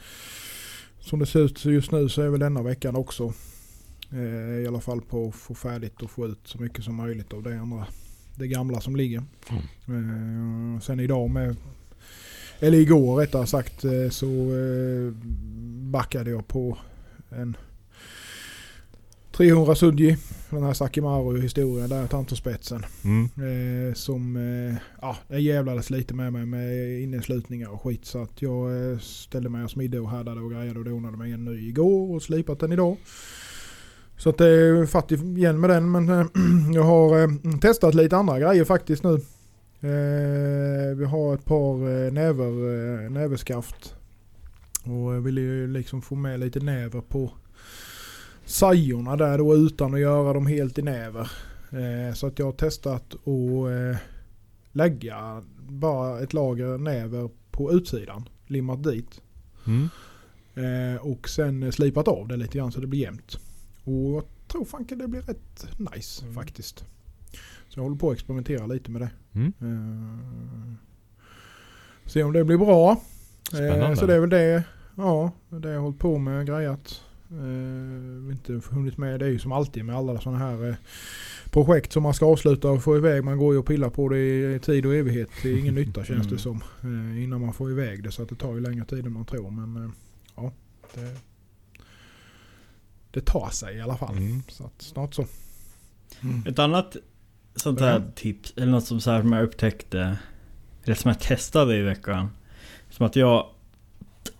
[0.99, 3.33] som det ser ut just nu så är väl denna veckan också.
[4.11, 7.33] Eh, I alla fall på att få färdigt och få ut så mycket som möjligt
[7.33, 7.85] av det andra.
[8.35, 9.23] Det gamla som ligger.
[9.87, 11.55] Eh, sen idag med,
[12.59, 15.13] eller igår rättare sagt, eh, så eh,
[15.91, 16.77] backade jag på
[17.29, 17.57] en
[19.39, 20.17] 300 Sudji.
[20.49, 22.85] Den här Sakimaru historien där, tantospetsen.
[23.03, 23.23] Mm.
[23.25, 28.05] Eh, som, eh, ja, det jävlades lite med mig med inneslutningar och skit.
[28.05, 31.31] Så att jag eh, ställde mig och smidde och härdade och grejade och donade mig
[31.31, 32.97] en ny igår och slipat den idag.
[34.17, 35.91] Så att det är fatt igen med den.
[35.91, 36.25] Men eh,
[36.73, 39.19] jag har eh, testat lite andra grejer faktiskt nu.
[39.81, 42.45] Eh, vi har ett par eh, näver,
[43.03, 43.95] eh, näverskaft.
[44.83, 47.31] Och jag ville ju liksom få med lite näver på
[48.45, 51.31] sajorna där då utan att göra dem helt i näver.
[51.71, 53.97] Eh, så att jag har testat att eh,
[54.71, 58.29] lägga bara ett lager näver på utsidan.
[58.47, 59.21] Limmat dit.
[59.67, 59.89] Mm.
[60.55, 63.39] Eh, och sen eh, slipat av det lite grann så det blir jämnt.
[63.83, 66.35] Och jag tror fanken det blir rätt nice Mm.
[66.35, 66.85] faktiskt.
[67.69, 69.09] Så jag håller på att experimentera lite med det.
[69.33, 69.53] Mm.
[69.61, 70.73] Eh,
[72.05, 72.91] Se om det blir bra.
[72.91, 72.97] Eh,
[73.47, 73.95] Spännande.
[73.95, 74.63] så det är väl det.
[74.95, 77.03] Ja, det har jag hållit på med grejat.
[77.31, 79.19] Eh, inte hunnit med.
[79.19, 80.75] Det är ju som alltid med alla sådana här eh,
[81.51, 83.23] projekt som man ska avsluta och få iväg.
[83.23, 84.17] Man går ju och pillar på det
[84.55, 85.29] i tid och evighet.
[85.43, 86.39] Det är ingen nytta känns det Mm.
[86.39, 86.61] som.
[86.83, 88.11] Eh, innan man får iväg det.
[88.11, 89.51] Så att det tar ju längre tid än man tror.
[89.51, 89.91] Men eh,
[90.35, 90.51] ja,
[90.95, 91.15] det,
[93.11, 94.17] det tar sig i alla fall.
[94.17, 94.41] Mm.
[94.47, 95.25] Så att snart så.
[96.21, 96.43] Mm.
[96.47, 96.95] Ett annat
[97.59, 98.11] sånt här Ja.
[98.15, 100.17] tips, eller något som, så här som jag upptäckte,
[100.83, 102.29] eller som jag testade i veckan.
[102.89, 103.45] Som att jag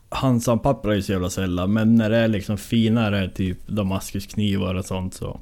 [0.09, 4.85] Hansan-papper är ju så jävla sällan, men när det är liksom finare typ Damaskusknivar och
[4.85, 5.39] sånt så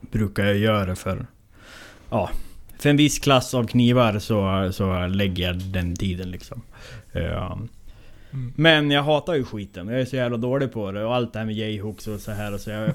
[0.00, 1.26] brukar jag göra det för...
[2.10, 2.30] Ja,
[2.78, 6.62] för en viss klass av knivar så, så lägger jag den tiden liksom.
[7.12, 7.58] Ja.
[8.32, 8.52] Mm.
[8.56, 9.88] Men jag hatar ju skiten.
[9.88, 12.32] Jag är så jävla dålig på det och allt det här med J-hooks och så
[12.32, 12.70] här och så.
[12.70, 12.92] Jag,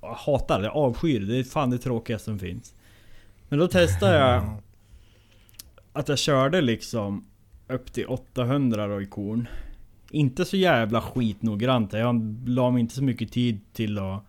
[0.00, 0.64] jag hatar det.
[0.64, 1.26] Jag avskyr det.
[1.26, 2.74] Det är fan det tråkigaste som finns.
[3.52, 4.44] Men då testade jag
[5.92, 7.24] att jag körde liksom
[7.68, 9.48] upp till 800 då i korn.
[10.10, 11.92] Inte så jävla skitnoggrant.
[11.92, 14.24] Jag la mig inte så mycket tid till att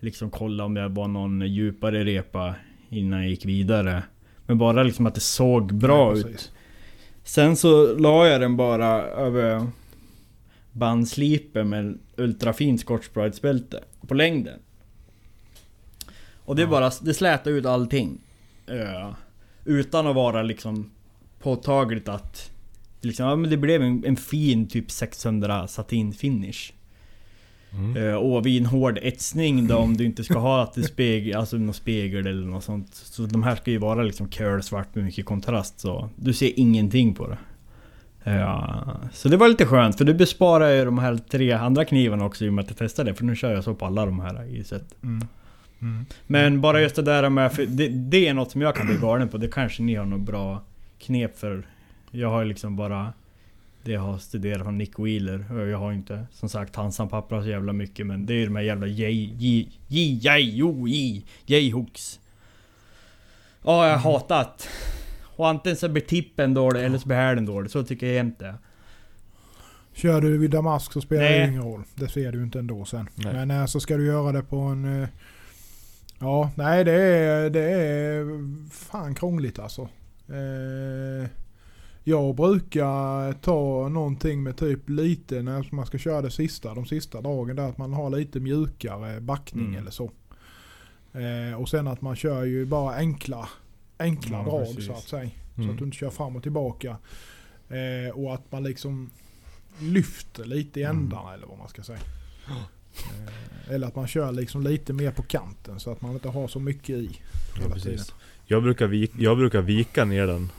[0.00, 2.54] liksom kolla om det var någon djupare repa
[2.88, 4.02] innan jag gick vidare.
[4.46, 6.52] Men bara liksom att det såg bra Ja, ut.
[7.24, 9.66] Sen så la jag den bara över
[10.72, 14.58] bandslipen med ultrafint Scotch-Brite-bälte på längden.
[16.36, 16.68] Och det Ja.
[16.68, 18.20] bara, det slätade ut allting.
[18.70, 19.10] Eh,
[19.64, 20.90] utan att vara liksom
[21.38, 22.50] påtagligt att
[23.00, 26.72] liksom, ja, men det blev en, en fin typ 600 satin finish.
[27.72, 27.96] Mm.
[27.96, 31.36] Uh, och vid en hård etsning då om du inte ska ha att det spegel,
[31.36, 32.94] alltså någon spegel eller något sånt.
[32.94, 37.14] Så de här ska ju vara liksom curlsvart med mycket kontrast så du ser ingenting
[37.14, 37.38] på det.
[38.24, 42.24] Ja, så det var lite skönt för du besparar ju de här tre andra knivarna
[42.24, 43.14] också i och med att jag testade det.
[43.14, 44.94] För nu kör jag så på alla de här i set.
[45.02, 45.26] Mm.
[45.80, 46.06] Mm.
[46.26, 48.96] Men bara just det där med, för det, det är något som jag kan bli
[48.96, 49.38] galen på.
[49.38, 50.62] Det kanske ni har något bra
[50.98, 51.66] knep för.
[52.10, 53.12] Jag har ju liksom bara
[53.82, 55.66] det jag har studerat från Nick Wheeler.
[55.66, 58.56] Jag har inte som sagt Hansan papper så jävla mycket men det är ju de
[58.56, 59.10] här jävla J...
[59.38, 59.68] J...
[59.86, 60.18] J...
[60.22, 60.40] J...
[60.40, 60.88] Jo...
[60.88, 61.24] J...
[61.46, 62.20] J-hooks.
[63.62, 64.68] Ja, jag har hatat.
[65.24, 67.70] Och antingen så blir tippen dålig eller så blir hälen dålig.
[67.70, 68.54] Så tycker jag jämt det.
[69.92, 71.38] Kör du vid Damask så spelar Nej.
[71.38, 71.82] det ingen roll.
[71.94, 73.08] Det ser du inte ändå sen.
[73.14, 73.34] Nej.
[73.34, 75.06] Men eh, så ska du göra det på en...
[76.18, 78.24] Ja, nej det är, det är
[78.70, 79.88] fan krångligt alltså.
[80.28, 81.28] Eh,
[82.04, 87.20] jag brukar ta någonting med typ lite när man ska köra det sista, de sista
[87.20, 89.78] dragen där att man har lite mjukare backning Mm.
[89.78, 90.10] eller så.
[91.12, 93.48] Eh, och sen att man kör ju bara enkla,
[93.98, 94.86] enkla Ja, drag precis.
[94.86, 95.30] så att säga.
[95.54, 95.70] Så Mm.
[95.70, 96.96] att du inte kör fram och tillbaka.
[97.68, 99.10] Eh, och att man liksom
[99.80, 100.96] lyfter lite i Mm.
[100.96, 101.98] ändarna eller vad man ska säga.
[102.96, 106.48] Eh, eller att man kör liksom lite mer på kanten så att man inte har
[106.48, 107.10] så mycket i.
[107.54, 107.84] Ja, hela precis.
[107.90, 108.04] tiden.
[108.46, 110.50] Jag brukar, vika, jag brukar vika ner den.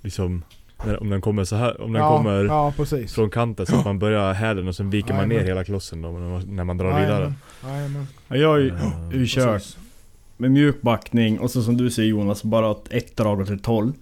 [0.00, 0.42] Liksom,
[0.86, 2.72] när, om den kommer så här, om den ja, kommer ja,
[3.08, 6.10] från kanten så att man börjar hälen och sen viker man ner hela klossen då
[6.10, 7.34] när man, när man drar vidare.
[8.28, 8.58] Jag har
[9.12, 9.76] ju kört
[10.36, 13.66] med mjuk backning och så som du säger Jonas, bara ett- ett drag åt ett
[13.66, 13.92] håll.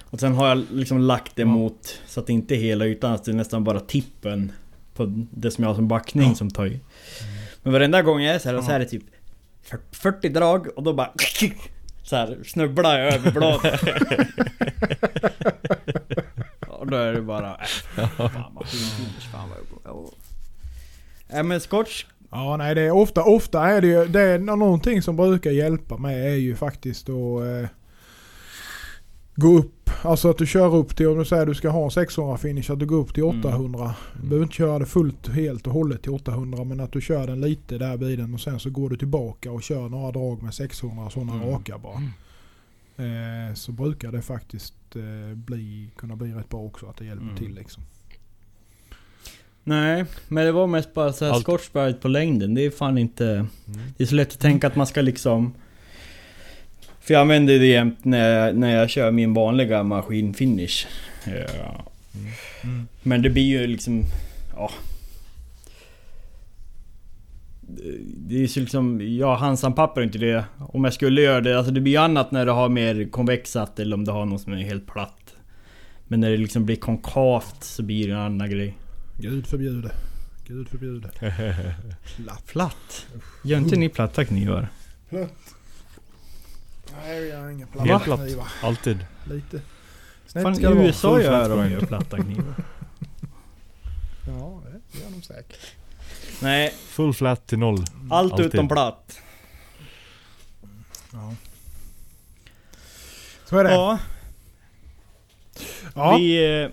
[0.00, 3.18] Och sen har jag liksom lagt det mot, så att det inte är hela ytan,
[3.18, 4.52] så det är nästan bara tippen
[4.94, 6.34] på det som jag har som backning Ja.
[6.34, 6.80] som tar i.
[7.62, 8.74] Men varenda gång jag är så här, så Ja.
[8.74, 9.02] är det typ
[9.92, 11.10] 40 drag och då bara
[12.02, 13.80] så här snubblar jag över bladet.
[16.68, 17.50] och då är det bara...
[17.98, 20.10] Äh, fan vad fin finish, fan vad jag...
[21.36, 22.04] Ja men scotch...
[22.30, 25.96] Ja, nej det är ofta, ofta är det ju, det är någonting som brukar hjälpa
[25.96, 27.68] mig är ju faktiskt att eh,
[29.34, 29.73] gå upp.
[30.02, 32.38] Alltså att du kör upp till, om du säger att du ska ha en 600
[32.38, 33.38] finish, att du går upp till Mm.
[33.40, 33.94] 800.
[34.22, 37.26] Du behöver inte köra det fullt helt och hållet till 800 men att du kör
[37.26, 40.42] den lite där vid den och sen så går du tillbaka och kör några drag
[40.42, 41.48] med 600 sådana Mm.
[41.48, 42.02] raka bara.
[42.96, 47.24] Eh, så brukar det faktiskt eh, bli, kunna bli rätt bra också att det hjälper
[47.24, 47.36] Mm.
[47.36, 47.82] till liksom.
[49.66, 52.54] Nej, men det var mest bara så här på längden.
[52.54, 53.26] Det är fan inte...
[53.26, 53.48] Mm.
[53.96, 55.54] Det är så lätt att tänka att man ska liksom...
[57.04, 60.86] För jag använder det jämt när jag, när jag kör min vanliga maskinfinish.
[61.26, 61.84] Ja.
[62.64, 62.88] Mm.
[63.02, 64.04] Men det blir ju liksom...
[64.56, 64.70] Ja.
[68.16, 69.00] Det är så liksom...
[69.02, 70.44] Ja, Hansan-papper är inte det.
[70.58, 71.58] Om jag skulle göra det.
[71.58, 74.40] Alltså det blir ju annat när du har mer konvexat eller om du har något
[74.40, 75.34] som är helt platt.
[76.08, 78.76] Men när det liksom blir konkavt så blir det en annan grej.
[79.18, 79.90] Gud förbjude.
[80.46, 81.08] Gud förbjude.
[82.16, 82.46] Platt.
[82.46, 83.06] Platt?
[83.44, 84.68] Gör inte ni platta knivar?
[87.02, 88.20] Nej, jag har inga Helt platta platt.
[88.26, 88.48] knivar.
[88.62, 89.06] Alltid.
[89.30, 89.60] Lite
[90.26, 90.86] snett Fan ska det.
[90.86, 92.54] USA gör de ju platta knivar.
[94.26, 95.60] Ja, det gör de säkert.
[96.42, 97.84] Nej, Full flat till noll.
[98.10, 98.46] allt Alltid.
[98.46, 99.20] utom platt.
[101.12, 101.34] Ja.
[103.44, 103.70] Så är det.
[103.72, 103.98] Ja.
[105.94, 106.68] Ja, Vi, eh,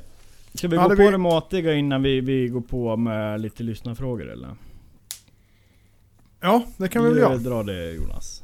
[0.53, 3.63] ska vi Hade gå på vi- det matiga innan vi, vi går på med lite
[3.63, 4.55] lyssnarfrågor eller?
[6.39, 7.37] ja, det kan vi väl göra.
[7.37, 8.43] Dra det Jonas.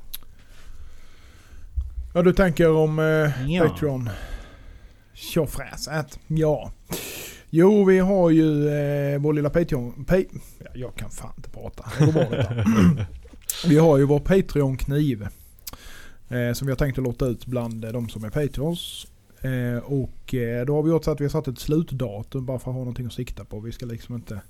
[2.18, 3.68] Ja, du tänker om eh, Ja.
[3.70, 4.10] Patreon.
[5.14, 6.20] Tjofräset.
[6.28, 6.72] Ja.
[7.50, 10.06] Jo, vi har ju eh, vår lilla Patreon...
[10.06, 10.26] Pa ja,
[10.74, 11.86] jag kan fan inte prata.
[12.00, 12.66] Det går bra detta.
[13.68, 15.28] Vi har ju vår Patreon-kniv.
[16.30, 19.08] Eh, som vi har tänkt att låta ut bland eh, de som är Patreons.
[19.42, 22.60] Eh, och eh, då har vi gjort så att vi har satt ett slutdatum bara
[22.60, 23.60] för att ha någonting att sikta på.
[23.60, 24.42] Vi ska liksom inte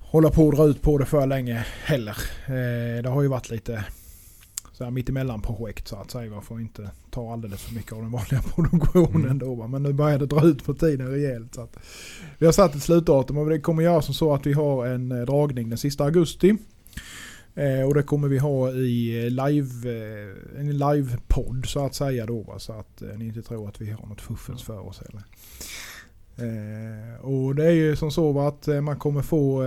[0.00, 2.16] hålla på och dra ut på det för länge heller.
[2.46, 3.84] Eh, det har ju varit lite
[4.80, 6.40] så här mittemellan projekt så att säga.
[6.40, 9.38] För att inte ta alldeles för mycket av den vanliga produktionen Mm.
[9.38, 9.66] då.
[9.66, 11.54] Men nu börjar det dra ut på tiden rejält.
[11.54, 11.76] Så att
[12.38, 15.12] vi har satt ett slutdatum och det kommer göra som så att vi har en
[15.12, 16.56] eh, dragning den sista augusti.
[17.54, 22.26] Eh, och det kommer vi ha i eh, live, eh, en live-podd så att säga
[22.26, 22.42] då.
[22.42, 22.58] Va?
[22.58, 25.22] Så att eh, ni inte tror att vi har något fuffens för oss heller.
[27.20, 29.62] Och det är ju som så va, att man kommer få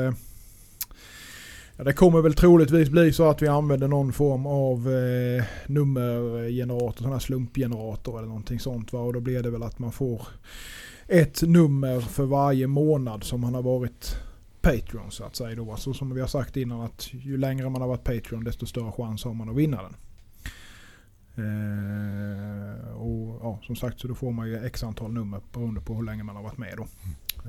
[1.78, 7.04] Ja, det kommer väl troligtvis bli så att vi använder någon form av eh, nummergenerator,
[7.04, 8.94] sån här slumpgenerator eller någonting sånt.
[8.94, 9.00] Va?
[9.00, 10.28] Och då blir det väl att man får
[11.08, 14.16] ett nummer för varje månad som man har varit
[14.62, 15.56] Patreon så att säga.
[15.56, 15.76] Då.
[15.76, 18.92] Så som vi har sagt innan att ju längre man har varit Patreon desto större
[18.92, 19.96] chans har man att vinna den.
[21.38, 25.94] Eh, och ja, som sagt så då får man ju x antal nummer beroende på
[25.94, 26.88] hur länge man har varit med då.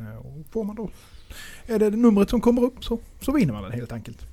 [0.00, 0.90] Eh, och får man då,
[1.66, 4.26] är det numret som kommer upp så, så vinner man den helt enkelt.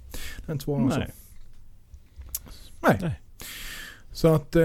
[0.49, 0.97] Inte svårare än så.
[0.99, 1.11] Nej.
[2.81, 2.97] Nej.
[3.01, 3.19] Nej.
[4.11, 4.61] Så att eh,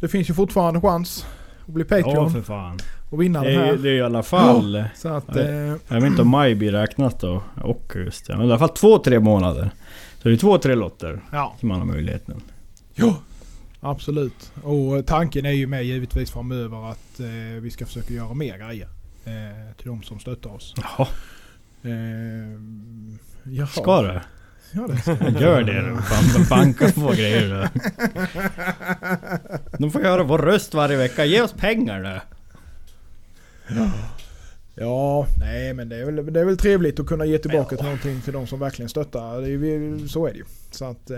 [0.00, 1.26] det finns ju fortfarande chans
[1.66, 2.78] att bli Ja Patreon för fan.
[3.10, 3.72] och vinna Det den är, här.
[3.72, 4.84] ju- det är i alla fall...
[4.96, 5.40] Så att, Ja.
[5.40, 7.42] eh, Jag vet inte om maj blir räknat då.
[7.62, 8.36] Och just det.
[8.36, 9.70] Men i alla fall två, tre månader.
[10.22, 11.54] Så det är två, tre lotter ja.
[11.60, 12.40] som man har möjligheten.
[12.94, 13.16] Ja,
[13.84, 14.52] absolut.
[14.62, 18.88] Och tanken är ju med givetvis framöver att eh, vi ska försöka göra mer grejer.
[19.24, 20.74] Eh, till de som stöttar oss.
[20.76, 21.08] Jaha.
[21.82, 22.60] Eh,
[23.42, 23.66] jaha.
[23.66, 24.22] Ska det?
[24.72, 26.02] Ja, det ska Gör det.
[26.02, 27.68] Fan, banka på grejer då.
[29.78, 31.24] De får höra vår röst varje vecka.
[31.24, 32.20] Ge oss pengar då.
[33.74, 33.90] Ja,
[35.38, 38.20] nej men det är, väl, det är väl trevligt att kunna ge tillbaka till någonting
[38.20, 39.40] till de som verkligen stöttar.
[39.40, 40.44] Det är, så är det ju.
[40.70, 41.16] Så att eh,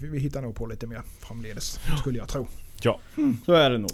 [0.00, 2.46] vi, vi hittar nog på lite mer framledes, skulle jag tro.
[3.46, 3.90] Så är det nog.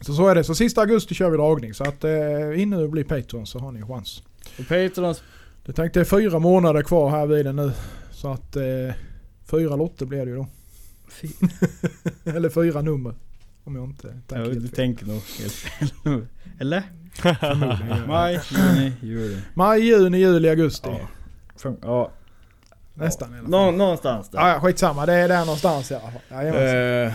[0.00, 0.44] Så så är det.
[0.44, 1.74] Så sista augusti kör vi dragning.
[1.74, 4.22] Så att eh, in nu och bli Patreon så har ni chans.
[4.58, 5.22] Och Patrons...
[5.66, 7.72] Det tänkte fyra månader kvar här vid den nu.
[8.10, 8.62] Så att eh,
[9.50, 10.46] fyra lotter blir det ju då.
[12.30, 13.14] Eller fyra nummer.
[13.64, 14.76] Om jag inte tänker Ja, du helt fel.
[14.76, 15.88] tänker nog helt fel.
[16.58, 16.82] Eller?
[18.06, 19.36] Maj, juni, juli.
[19.54, 20.88] Maj, juni, juli, augusti.
[20.88, 20.98] Ja.
[21.62, 22.10] Fun- Ja,
[22.94, 23.50] Nästan i alla fall.
[23.50, 24.38] nå, någonstans där.
[24.38, 25.06] Ja, ja, skitsamma.
[25.06, 26.46] Det är där någonstans i alla fall.
[26.46, 27.12] Eh,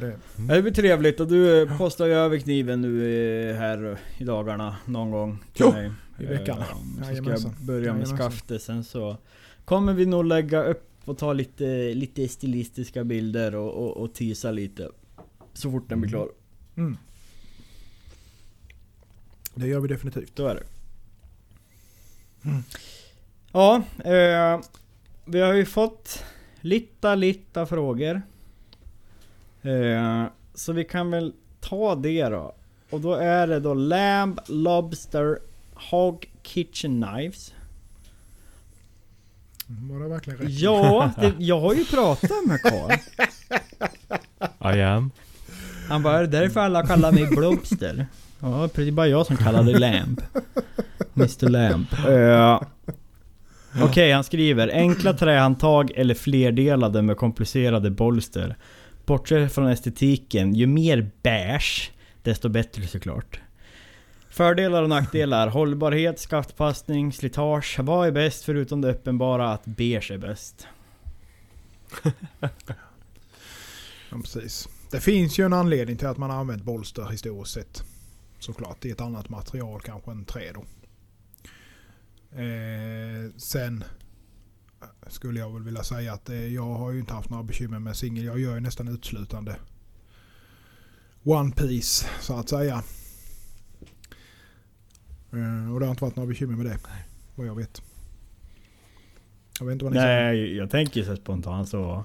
[0.00, 0.16] Det,
[0.48, 4.24] Ja, Det blir trevligt och du eh, postar ju över kniven nu eh, här i
[4.24, 5.90] dagarna någon gång till Jo, mig.
[6.18, 6.58] i veckan.
[6.58, 9.16] Eh, Så ska jag börja med skaftet sen så
[9.64, 14.50] kommer vi nog lägga upp och ta lite, lite stilistiska bilder och, och, och teasa
[14.50, 14.88] lite.
[15.52, 16.28] Så fort den blir klar.
[16.76, 16.96] mm.
[19.54, 20.36] Det gör vi definitivt.
[20.36, 20.64] Då är det.
[22.44, 22.62] Mm.
[23.52, 24.60] Ja, eh,
[25.24, 26.24] vi har ju fått
[26.60, 28.22] lite, lite frågor.
[29.62, 32.54] Eh, så vi kan väl ta det då.
[32.90, 35.38] Och då är det då Lamb, Lobster,
[35.74, 37.54] Hog Kitchen Knives.
[39.66, 40.50] Var det verkligen rätt?
[40.50, 42.92] Ja, det, jag har ju pratat med Karl.
[44.76, 45.10] I am.
[45.88, 48.06] Han bara, är det därför alla kallar mig Blobster?
[48.42, 50.22] Ja, det är bara jag som kallar dig Lamb.
[51.16, 51.86] Mr Lamb.
[52.08, 52.62] Uh,
[53.82, 58.56] Okej, han skriver enkla trähandtag eller flerdelade med komplicerade bolster.
[59.06, 61.90] Bortsett från estetiken, ju mer beige,
[62.22, 63.40] desto bättre såklart.
[64.30, 67.78] Fördelar och nackdelar, hållbarhet, skaftpassning, slitage.
[67.80, 70.66] Vad är bäst förutom det uppenbara att beige är bäst?
[74.14, 74.68] Ja, precis.
[74.90, 77.84] Det finns ju en anledning till att man har använt bolster historiskt sett.
[78.42, 80.64] Såklart, är ett annat material kanske än trä då.
[82.38, 83.84] Eh, sen
[85.06, 87.96] skulle jag väl vilja säga att eh, jag har ju inte haft några bekymmer med
[87.96, 88.24] singel.
[88.24, 89.56] Jag gör ju nästan uteslutande
[91.22, 92.82] One Piece så att säga.
[95.32, 96.78] Eh, och det har inte varit några bekymmer med det.
[97.34, 97.82] Vad jag vet.
[99.58, 100.32] Jag vet inte vad ni säger.
[100.32, 102.04] Nej, jag tänker så spontant så.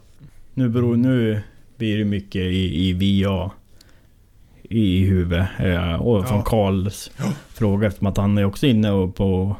[0.54, 1.42] Nu, beror, nu
[1.78, 3.52] blir det mycket i, i VA.
[4.70, 5.48] I huvudet.
[5.60, 6.44] eh, Och från Ja.
[6.44, 7.12] Karls
[7.54, 9.56] fråga eftersom att han är också inne och på...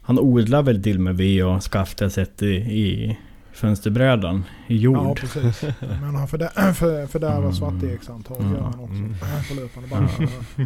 [0.00, 3.18] Han odlar väl till med VA skaft jag sett i, i
[3.52, 4.44] fönsterbrädan.
[4.68, 4.96] I jord.
[4.96, 5.62] Ja precis.
[5.80, 7.52] Men han fördär- för, fördärvar Mm.
[7.52, 8.52] svarteksantag Mm.
[8.52, 8.94] gör han också.
[8.94, 9.14] Mm.
[9.48, 10.08] På löpande band.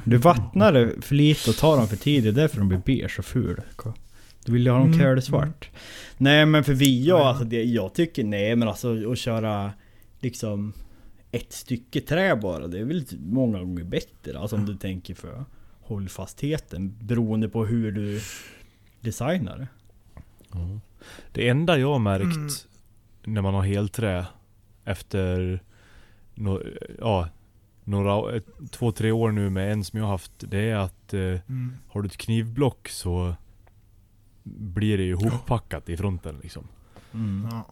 [0.05, 2.35] Du vattnar för lite och tar dem för tidigt.
[2.35, 3.61] Det är därför de blir beige och ful.
[4.45, 5.71] Du vill ju ha dem Mm, kölsvart.
[6.19, 7.29] Nej men för VA, Ja.
[7.29, 9.71] alltså det, jag tycker nej men alltså att köra
[10.21, 10.73] liksom
[11.33, 12.67] ett stycke trä bara.
[12.67, 14.39] Det är väl många gånger bättre.
[14.39, 15.45] Alltså om du tänker för
[15.81, 16.95] hållfastheten.
[17.01, 18.21] Beroende på hur du
[19.01, 19.69] designar det.
[20.53, 20.81] Ja.
[21.33, 22.49] Det enda jag har märkt Mm.
[23.25, 24.27] när man har helträ
[24.85, 25.61] efter
[26.35, 26.63] no,
[26.99, 27.29] ja,
[27.85, 30.33] några, två, tre år nu med en som jag har haft.
[30.39, 31.75] Det är att eh, Mm.
[31.89, 33.35] har du ett knivblock så
[34.43, 36.69] blir det ju hoppackat i fronten liksom.
[37.15, 37.49] Mm.
[37.51, 37.67] Ja.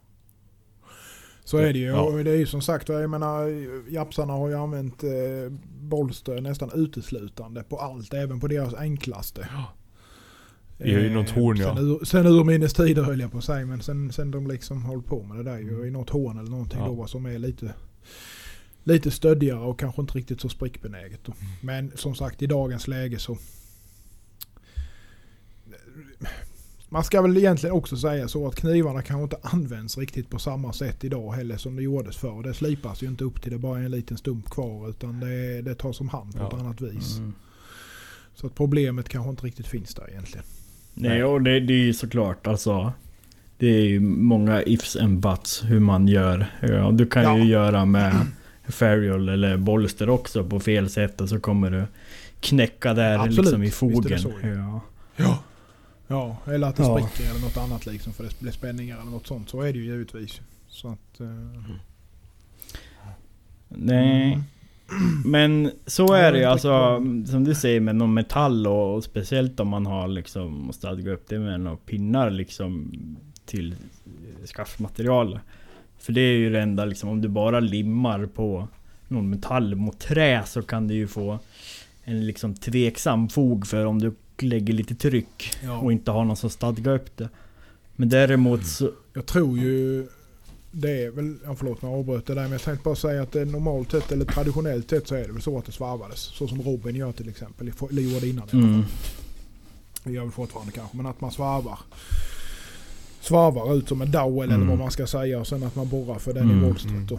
[1.46, 1.86] Så är det ju.
[1.86, 2.00] Ja.
[2.00, 3.48] Och det är ju som sagt, jag menar,
[3.90, 5.10] japsarna har ju använt eh,
[5.80, 8.14] bolster nästan uteslutande på allt.
[8.14, 9.48] Även på deras enklaste.
[9.52, 10.86] Ja.
[10.86, 11.76] I något horn, ja.
[11.76, 13.66] Sen, ur, sen urminnes tider höll jag på att säga.
[13.66, 16.50] Men sen, sen de liksom håller på med det där ju i något horn eller
[16.50, 16.86] någonting Ja.
[16.86, 17.74] då som är lite
[18.84, 21.20] Lite stöddigare och kanske inte riktigt så sprickbenäget.
[21.24, 21.32] Då.
[21.32, 21.52] Mm.
[21.60, 23.36] Men som sagt i dagens läge så
[26.88, 30.72] Man ska väl egentligen också säga så att knivarna kanske inte används riktigt på samma
[30.72, 32.42] sätt idag heller som det gjordes förr.
[32.42, 35.62] Det slipas ju inte upp till det bara är en liten stump kvar utan det,
[35.62, 36.48] det tas om hand på Ja.
[36.48, 37.18] ett annat vis.
[37.18, 37.32] Mm.
[38.34, 40.44] Så att problemet kanske inte riktigt finns där egentligen.
[40.94, 42.92] Nej och det, det är ju såklart alltså.
[43.58, 46.46] Det är ju många ifs and buts hur man gör.
[46.60, 47.38] Ja, du kan Ja.
[47.38, 48.14] ju göra med
[48.68, 51.84] Ferial eller Bolster också på fel sätt och så kommer du
[52.40, 54.18] knäcka där Absolut, liksom i visst är det fogen.
[54.18, 54.54] så ju.
[54.54, 54.80] ja.
[55.16, 55.38] Ja.
[56.08, 56.98] Ja, eller att det Ja.
[57.08, 59.48] spricker eller något annat liksom för det blir spänningar eller något sånt.
[59.48, 60.40] Så är det ju givetvis.
[60.68, 61.20] Så att...
[61.20, 61.26] Eh,
[63.68, 64.32] Nej.
[64.32, 64.42] mm.
[65.24, 69.60] Men så är det ju alltså som du säger med någon metall och, och speciellt
[69.60, 72.92] om man har liksom stadgat upp det med några pinnar liksom
[73.44, 73.74] till
[74.44, 75.40] skaftmaterial.
[75.98, 78.68] För det är ju det enda liksom om du bara limmar på
[79.08, 81.38] någon metall mot trä så kan du ju få
[82.04, 85.78] en liksom tveksam fog för om du lägger lite tryck Ja.
[85.78, 87.28] och inte har någon som stadgar upp det.
[87.96, 88.90] Men däremot så...
[89.14, 90.06] Jag tror ju
[90.70, 93.32] det är väl, ja förlåt jag avbröt det där men jag tänkte bara säga att
[93.32, 96.18] det normalt sett eller traditionellt sett så är det väl så att det svarvades.
[96.20, 98.48] Så som Robin gör till exempel, eller gjorde innan.
[98.52, 98.82] Mm,
[100.04, 101.78] Det gör väl fortfarande kanske men att man svarvar.
[103.20, 104.68] Svarvar ut som en dowel eller Mm.
[104.68, 107.06] vad man ska säga och sen att man borrar för den Mm, i bolstret mm.
[107.06, 107.18] då.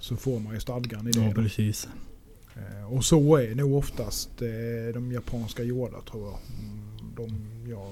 [0.00, 1.20] Så får man ju stadgan i det.
[1.20, 1.42] ja då.
[1.42, 1.84] precis.
[1.84, 1.90] Eh,
[2.90, 6.38] Och så är nog oftast eh, de japanska gjorda tror jag.
[6.58, 6.82] Mm,
[7.16, 7.90] De, ja,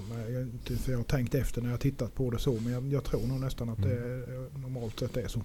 [0.84, 3.26] för jag har tänkt efter när jag tittat på det så men jag, jag tror
[3.26, 5.40] nog nästan att det eh, normalt sett är så.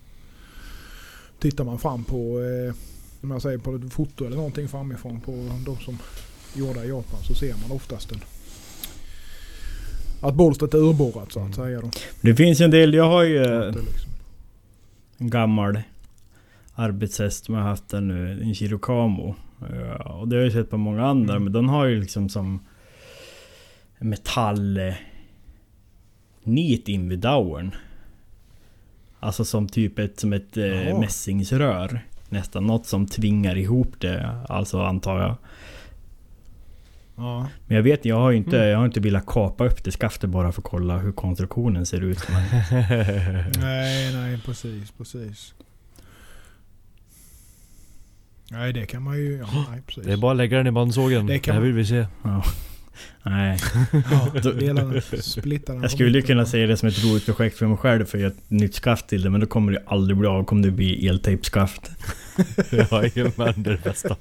[1.40, 2.74] Tittar man fram på, eh,
[3.22, 5.32] om jag säger på ett foto eller någonting framifrån på
[5.66, 5.98] de som
[6.56, 8.20] är gjorda i Japan så ser man oftast en,
[10.22, 11.82] att bolstret är urborrat så att säga.
[11.82, 11.90] Då.
[12.22, 13.44] Det finns en del, jag har ju...
[13.44, 14.12] Eh, liksom,
[15.18, 15.80] en gammal
[16.76, 19.36] arbetshäst som jag har haft där nu, en Chirocamo.
[19.60, 21.44] Ja, och det har jag sett på många andra, Mm.
[21.44, 22.60] men den har ju liksom som
[24.00, 24.94] metall eh,
[26.86, 27.76] in vid dowern.
[29.20, 31.00] Alltså som typ ett, som ett eh, Jaha.
[31.00, 32.00] mässingsrör.
[32.30, 35.36] Nästan något som tvingar ihop det, alltså antar jag.
[37.16, 37.48] ja.
[37.68, 38.70] Men jag vet jag har inte, Mm.
[38.70, 42.02] jag har inte velat kapa upp det skaftet bara för att kolla hur konstruktionen ser
[42.02, 42.20] ut.
[43.62, 45.54] Nej, nej precis, precis.
[48.52, 50.04] Nej det kan man ju, ja nej precis.
[50.06, 51.26] Det är bara att lägga den i bandsågen.
[51.26, 52.06] Det Det, kan här man- vill vi se.
[53.24, 53.60] nej.
[54.12, 55.82] Ja, dela den, splitta den.
[55.82, 58.22] Jag skulle ju kunna säga det som ett roligt projekt för mig själv för att
[58.22, 60.44] göra ett nytt skaft till det men då kommer det aldrig bli av.
[60.44, 61.92] kommer det bli eltejpskaft.
[62.72, 64.16] Jajamän, det är det bästa.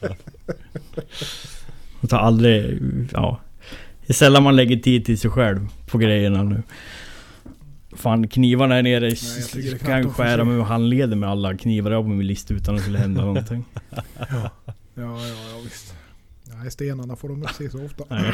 [2.00, 2.78] Och tar aldrig...
[3.12, 3.40] Ja.
[4.06, 6.62] Det är sällan man lägger tid till sig själv på grejerna nu.
[7.94, 9.10] Fan knivarna är nere.
[9.54, 12.74] det kan skära mig med handleden med alla knivar jag har på min lista utan
[12.74, 13.64] att det skulle hända någonting.
[13.90, 14.50] Ja, ja,
[14.94, 15.94] ja, ja visst.
[16.44, 18.04] Nej, stenarna får de inte se så ofta.
[18.08, 18.32] Nej.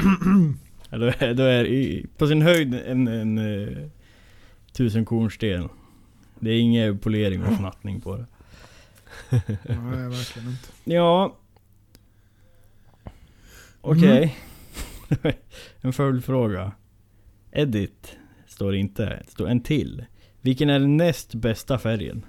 [0.90, 3.88] Då, är, då är i, på sin höjd en, en, eh,
[4.72, 5.68] tusen kornsten.
[6.40, 8.26] Det är ingen polering och fnattning på det.
[9.30, 10.68] Nej, verkligen inte.
[10.84, 11.36] Ja.
[13.80, 14.36] Okej.
[15.80, 16.72] en följdfråga.
[17.52, 18.16] Edit
[18.61, 19.22] står inte.
[19.24, 20.04] Det står en till.
[20.40, 22.26] Vilken är den näst bästa färgen?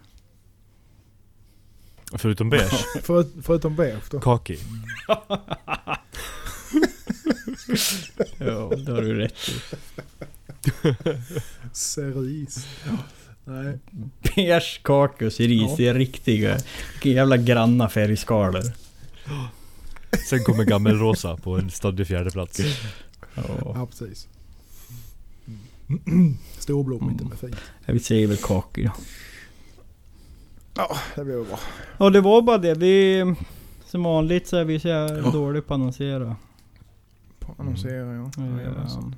[2.14, 2.86] Förutom beige.
[3.04, 4.20] För, förutom beige då.
[4.20, 4.58] Kaki.
[8.38, 9.54] Ja, det har du rätt i.
[11.74, 12.62] Cerise.
[13.46, 13.80] Nej.
[14.36, 16.58] Beige kaka och cerise, det är riktiga.
[16.94, 18.64] Vilka jävla granna färgskalor.
[20.30, 22.60] Sen kommer gammelrosa på en stadig fjärde plats.
[23.36, 23.44] Ja.
[23.76, 24.28] Ja, precis.
[26.08, 26.38] Mm.
[26.58, 27.32] Storblommigt Mm.
[27.34, 27.56] är fint.
[27.86, 28.92] Vi säger väl kakor ja.
[30.76, 31.60] Ja, det blir väl bra.
[32.00, 32.74] Ja det var bara det.
[32.74, 33.24] Vi...
[33.86, 36.36] Som vanligt så är vi så jävla dåliga på att annonsera.
[37.40, 38.32] På annonsera ja.
[38.38, 39.16] Jajamensan.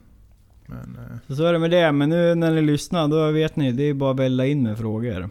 [0.68, 0.74] Ja.
[0.76, 1.92] Men eh, Så, så är det med det.
[1.92, 3.72] Men nu när ni lyssnar, då vet ni.
[3.72, 5.30] Det är bara att välla in med frågor.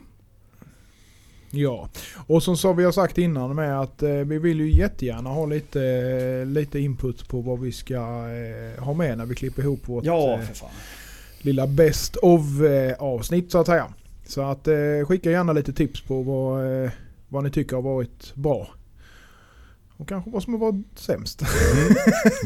[1.50, 1.88] ja.
[2.26, 5.46] Och som så vi har sagt innan med att eh, vi vill ju jättegärna ha
[5.46, 9.88] lite, eh, lite input på vad vi ska eh, ha med när vi klipper ihop
[9.88, 10.70] vårt eh, fan.
[11.42, 13.88] Lilla best of eh, avsnitt så att säga.
[14.26, 16.90] Så att eh, skicka gärna lite tips på vad, eh,
[17.28, 18.68] vad ni tycker har varit bra.
[19.96, 21.42] Och kanske vad som har varit sämst.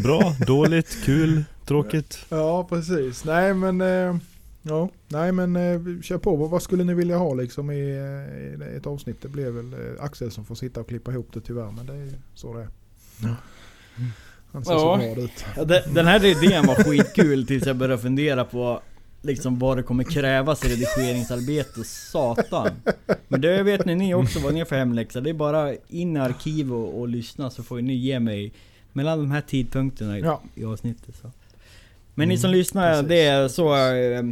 [0.02, 2.18] Bra, dåligt, kul, tråkigt.
[2.28, 3.24] ja precis.
[3.24, 3.80] Nej men,
[4.62, 6.36] ja, nej, men kör på.
[6.36, 9.22] Vad, skulle ni vilja ha liksom i, i ett avsnitt?
[9.22, 11.72] Det blev väl Axel som får sitta och klippa ihop det tyvärr.
[11.76, 12.68] Men det är så det är.
[14.56, 14.78] Han ser Ja.
[14.78, 15.44] så glad ut.
[15.56, 18.80] Ja, de- den här idén var skitkul tills jag började fundera på
[19.22, 22.68] liksom vad det kommer krävas i redigeringsarbete, satan.
[23.28, 25.20] Men det vet ni, ni också vad ni har för hemläxa.
[25.20, 28.52] Det är bara in i arkiv och, och lyssna så får ni ge mig
[28.92, 30.42] mellan de här tidpunkterna i, Ja.
[30.54, 31.14] i avsnittet.
[31.22, 31.30] Så.
[32.14, 33.08] Men ni som lyssnar, precis.
[33.08, 34.22] det är så eh,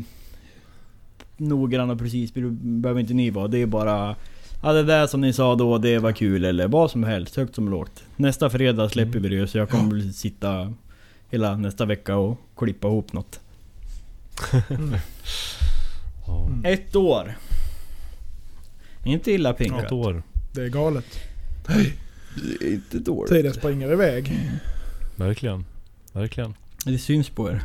[1.37, 3.49] noggranna och precis behöver inte ni vara.
[3.49, 4.17] Det är bara
[4.65, 7.55] Ja det där som ni sa då, det var kul eller vad som helst, högt
[7.55, 8.05] som lågt.
[8.17, 10.73] Nästa fredag släpper vi det så jag kommer väl sitta
[11.31, 13.41] hela nästa vecka och klippa ihop något.
[16.27, 16.51] Ja.
[16.65, 17.35] Ett år.
[19.05, 19.85] Inte illa pinkat.
[19.85, 20.23] Ett år.
[20.53, 21.05] Det är galet.
[21.67, 23.33] Det är inte dåligt.
[23.33, 24.41] Tiden springer iväg.
[25.17, 25.65] Verkligen.
[26.13, 26.55] Verkligen.
[26.85, 27.63] Det syns på er.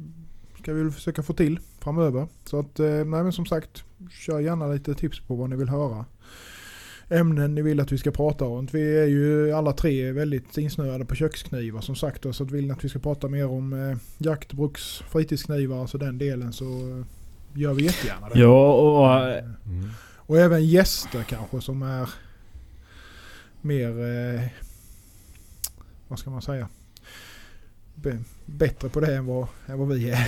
[0.62, 2.28] ska vi väl försöka få till framöver.
[2.46, 5.70] Så att, eh, nej men som sagt, kör gärna lite tips på vad ni vill
[5.70, 6.06] höra.
[7.10, 8.68] Ämnen ni vill att vi ska prata om.
[8.72, 12.36] Vi är ju alla tre väldigt insnöade på köksknivar som sagt.
[12.36, 15.98] Så att vill ni att vi ska prata mer om eh, jakt, bruks, fritidsknivar, alltså
[15.98, 16.66] den delen så
[17.54, 18.40] gör vi jättegärna det.
[18.40, 19.24] Ja och...
[19.66, 19.90] Mm.
[20.30, 22.10] Och även gäster kanske som är
[23.62, 24.42] mer, eh,
[26.08, 26.68] vad ska man säga,
[27.96, 30.28] Be- bättre på det än vad, än vad vi är.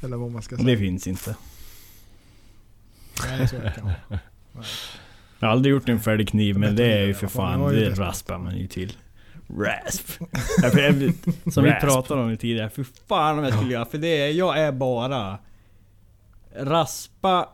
[0.00, 0.66] Eller vad man ska säga.
[0.68, 1.36] Det finns inte.
[3.26, 4.18] Nej, så är det kanske.
[5.38, 8.38] Jag har aldrig gjort en färdig kniv men det är ju för fan, det raspar
[8.38, 8.96] man ju till.
[9.58, 10.10] Rasp.
[11.52, 14.30] Som vi pratade om det tidigare, för fan om jag skulle göra, för det är,
[14.30, 15.38] jag är bara
[16.56, 17.48] raspa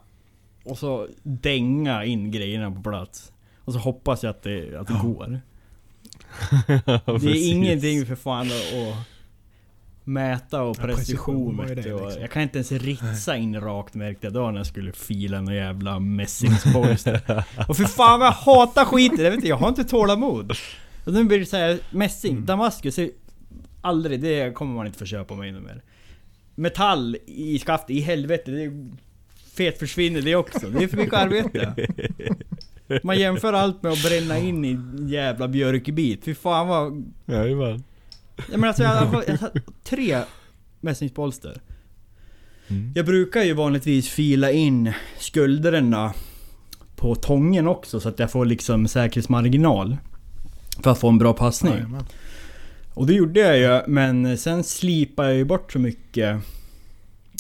[0.65, 3.33] och så dänga in grejerna på plats.
[3.65, 5.41] Och så hoppas jag att det, att det går.
[7.21, 9.07] Det är ingenting för fan att
[10.05, 12.21] mäta och Ja, precision ju vet det, liksom.
[12.21, 15.55] Jag kan inte ens ritsa in rakt märkte jag då när jag skulle fila någon
[15.55, 17.45] jävla mässingsbolster.
[17.69, 19.19] och för fan vad jag hatar skiten!
[19.25, 20.53] Jag vet inte, jag har inte tålamod.
[21.05, 22.47] Och nu blir det såhär mässing, Mm.
[22.47, 22.99] damaskus,
[23.81, 25.83] aldrig, det kommer man inte få köpa mig något mer.
[26.55, 28.91] Metall i skaftet, i helvete, det är
[29.57, 30.67] fet försvinner det också.
[30.71, 31.75] Det är för mycket arbete.
[33.03, 36.25] Man jämför allt med att bränna in i en jävla björkbit.
[36.25, 37.85] Fy fan vad Jajamän.
[38.37, 39.51] Ja, men alltså jag har, jag har
[39.85, 40.23] tre
[40.81, 41.61] mässingspolster.
[42.69, 42.93] Mm.
[42.95, 46.15] Jag brukar ju vanligtvis fila in skulderna
[46.97, 49.97] på tången också så att jag får liksom säkerhetsmarginal.
[50.83, 51.73] För att få en bra passning.
[51.73, 52.05] Jajamän.
[52.95, 56.41] Och det gjorde jag ju, men sen slipade jag ju bort så mycket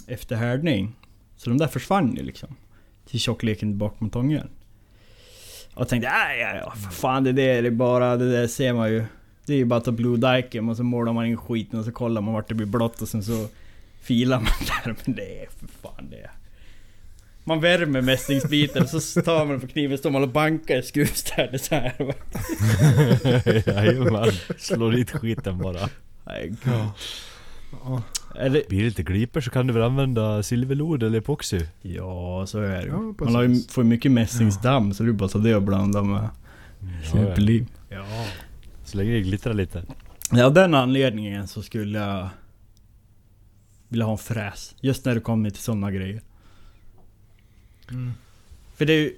[0.06, 0.96] efter härdning.
[1.42, 2.56] Så de där försvann ju liksom.
[3.06, 4.48] Till tjockleken bakom tången.
[5.74, 8.90] Och tänkte, nej, ja, ja, för fan det där är bara, det där ser man
[8.90, 9.04] ju.
[9.46, 11.84] Det är ju bara att ta blue dicem och så målar man in skiten och
[11.84, 13.46] så kollar man vart det blir blått och sen så
[14.02, 14.46] filar man
[14.84, 14.96] där.
[15.04, 16.30] Men det är för fan det.
[17.44, 21.64] Man värmer mässingsbiten och så tar man på kniven står man och bankar i skruvstädet
[21.64, 22.14] så här.
[23.74, 24.32] Jajamän.
[24.58, 25.88] Slå dit skiten bara.
[26.26, 26.74] Nej, gud.
[27.84, 28.02] Ja,
[28.36, 31.60] Eller, Blir det lite gliper så kan du väl använda silverlod eller epoxy?
[31.82, 33.24] ja, så är det Ja, ju.
[33.24, 36.02] Man har ju, får ju mycket mässingsdamm så det är bara så det och blanda
[36.02, 36.28] med
[37.12, 37.66] superlim.
[37.88, 38.04] ja.
[38.84, 39.84] Så länge det glittrar lite.
[40.32, 42.28] Ja, av den anledningen så skulle jag
[43.88, 44.74] vilja ha en fräs.
[44.80, 46.22] Just när det kommer till sådana grejer.
[47.90, 48.12] Mm.
[48.74, 49.16] För det är ju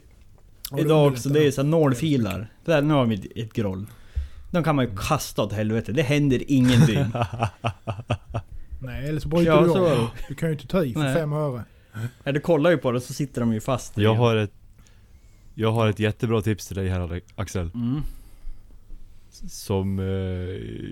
[0.71, 2.53] Ja, det idag också, det är så här nålfilar.
[2.65, 3.87] Där, nu har vi ett- ett groll.
[4.55, 5.93] De kan man ju kasta åt helvete.
[5.93, 6.99] Det händer ingenting.
[8.79, 10.11] Nej, eller så bryter Ja, du så av.
[10.29, 11.15] Du kan ju inte ta i för Nej.
[11.15, 11.65] fem öre.
[12.25, 13.99] Ja, du kollar ju på det så sitter de ju fast.
[13.99, 14.53] Jag har ett
[15.55, 17.71] Jag har ett jättebra tips till dig här Axel.
[17.75, 18.03] Mm.
[19.49, 20.05] Som eh,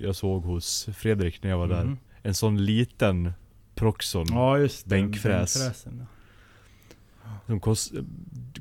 [0.05, 1.83] jag såg hos Fredrik när jag var där.
[1.83, 1.99] Mm.
[2.23, 3.33] En sån liten
[3.75, 4.27] Proxon.
[4.31, 4.91] Ja just det.
[4.91, 5.85] Bänkfräs.
[7.47, 7.93] Som kost,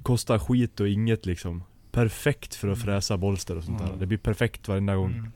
[0.04, 1.64] kostar skit och inget liksom.
[1.92, 3.86] Perfekt för att fräsa bolster och sånt där.
[3.88, 4.00] Mm.
[4.00, 5.12] Det blir perfekt varenda gång.
[5.12, 5.32] Mm.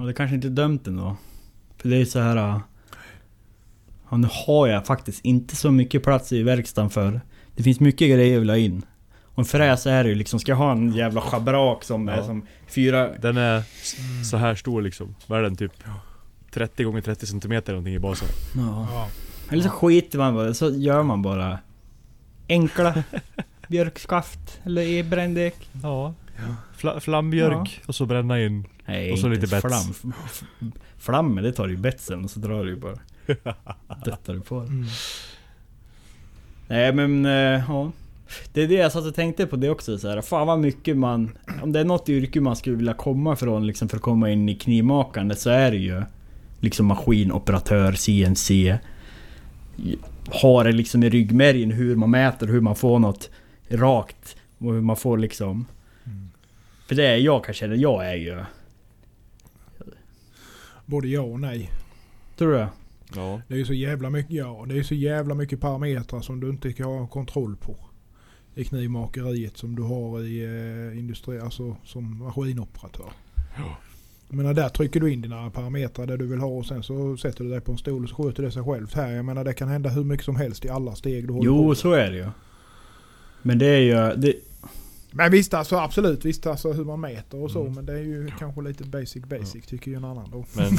[0.00, 1.16] Ja, det kanske inte är dömt ändå.
[1.76, 2.36] För det är så här.
[2.36, 2.58] äh,
[4.10, 7.20] Ja, nu har jag faktiskt inte så mycket plats i verkstaden för.
[7.56, 8.82] Det finns mycket grejer jag vill ha in.
[9.22, 12.16] Och en fräs är det ju liksom, ska jag ha en jävla schabrak som är
[12.16, 12.24] Ja.
[12.26, 13.08] som fyra...
[13.20, 13.96] Den är s-
[14.30, 15.14] så här stor liksom.
[15.26, 15.56] Vad är den?
[15.56, 15.72] Typ
[16.50, 18.28] 30 gånger 30 cm eller någonting i basen.
[18.56, 18.88] Ja.
[18.92, 19.08] Ja.
[19.50, 21.58] Eller så skiter man bara, så gör man bara
[22.48, 22.94] enkla
[23.68, 25.56] björkskaft eller e-brändäck.
[25.82, 26.14] Ja.
[26.76, 28.64] Fla, flambjörk och så bränna in.
[28.86, 29.60] Nej, Och så lite bets.
[29.66, 29.90] flam.
[29.90, 30.16] F-
[30.60, 30.66] f-
[30.98, 32.98] Flammen, det tar du ju betsen och så drar du ju bara.
[34.04, 34.66] Döttar du på det.
[34.66, 34.86] Mm.
[36.68, 37.92] Nej men, eh, ja.
[38.52, 40.20] Det är det jag satt och tänkte på det också så här.
[40.20, 41.30] Fan vad mycket man...
[41.62, 44.48] Om det är något yrke man skulle vilja komma från liksom för att komma in
[44.48, 46.02] i knivmakande så är det ju...
[46.60, 48.78] Liksom maskinoperatör, CNC.
[50.42, 53.30] Ha det liksom i ryggmärgen hur man mäter, hur man får något
[53.68, 54.36] rakt.
[54.58, 55.66] Och hur man får liksom...
[56.04, 56.30] Mm.
[56.88, 58.40] För det är jag kan känna, jag är ju...
[60.86, 61.70] Både ja och nej.
[62.36, 62.66] Tror du?
[63.14, 63.40] Ja.
[63.48, 66.50] Det är ju så jävla mycket, ja, det är så jävla mycket parametrar som du
[66.50, 67.76] inte kan ha kontroll på.
[68.54, 73.06] I knivmakeriet som du har i eh, industri, alltså som maskinoperatör.
[73.56, 73.76] Ja.
[74.28, 77.16] Jag menar där trycker du in dina parametrar där du vill ha och sen så
[77.16, 79.10] sätter du dig på en stol och så sköter det sig självt här.
[79.12, 81.68] Jag menar det kan hända hur mycket som helst i alla steg du håller Jo,
[81.68, 81.74] på.
[81.74, 82.26] så är det ju.
[83.46, 84.16] Men det är ju...
[84.16, 84.34] Det,
[85.10, 87.60] Men visst alltså absolut, visst alltså hur man mäter och så.
[87.60, 87.72] Mm.
[87.74, 90.44] Men det är ju kanske lite basic basic tycker ju en annan då.
[90.52, 90.78] Men...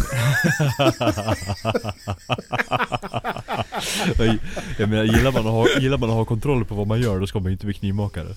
[4.78, 7.20] jag, menar, gillar man, att ha, gillar man att ha kontroll på vad man gör
[7.20, 8.36] då ska man ju inte bli knivmakare.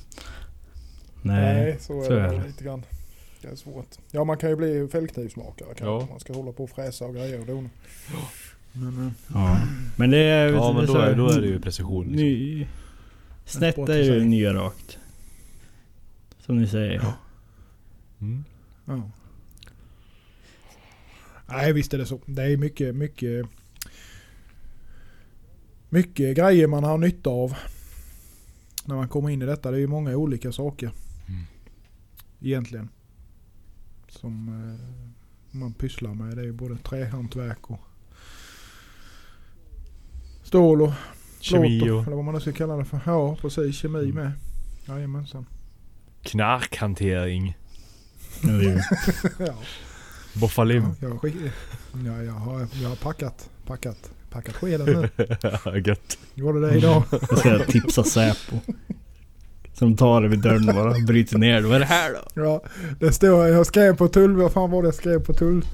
[1.22, 2.46] nej, så är så det är väl det.
[2.46, 2.82] lite grann.
[3.42, 3.88] Det är svårt.
[4.10, 5.84] Ja man kan ju bli fällknivsmakare kanske.
[5.84, 6.06] Ja.
[6.10, 7.68] Man ska hålla på och fräsa och grejer och dona.
[8.72, 9.56] Men, eh, Ja.
[9.96, 10.48] Men det är...
[10.48, 12.22] Ja men det då så är, då är det ju precision liksom.
[12.22, 12.66] Ny...
[13.50, 14.98] Snett är ju nya rakt.
[16.38, 17.12] Som ni säger.
[18.20, 18.44] Mm.
[18.84, 19.10] ja.
[21.46, 22.20] Nej visst är det så.
[22.26, 23.46] Det är mycket, mycket
[25.88, 27.54] mycket grejer man har nytta av
[28.84, 29.70] när man kommer in i detta.
[29.70, 30.90] Det är ju många olika saker.
[31.28, 31.44] Mm.
[32.40, 32.88] Egentligen.
[34.08, 36.36] Som eh, man pysslar med.
[36.36, 37.80] Det är ju både trähantverk och
[40.42, 40.92] stål och
[41.40, 43.00] Kemi och, eller vad man nu ska kalla det för.
[43.06, 44.14] Ja precis, kemi Mm.
[44.14, 44.32] med.
[44.88, 45.46] Jajamensan.
[46.22, 47.56] knarkhantering.
[48.42, 48.80] Ja, ju-
[49.46, 49.54] ja,
[50.34, 50.84] Boffalim.
[51.00, 51.50] jag, skick-
[52.06, 55.08] ja, jag, har, jag har packat, packat, packat skeden nu.
[55.86, 56.18] Gött.
[56.34, 57.02] Gjorde det idag.
[57.10, 58.56] Jag ska tipsa Säpo.
[59.74, 61.66] Som tar det vid dörren bara bryter ner det.
[61.68, 62.42] Vad är det här då?
[62.42, 62.62] Ja,
[63.00, 65.64] det står, jag skrev på tull, vad fan var det jag skrev på tull,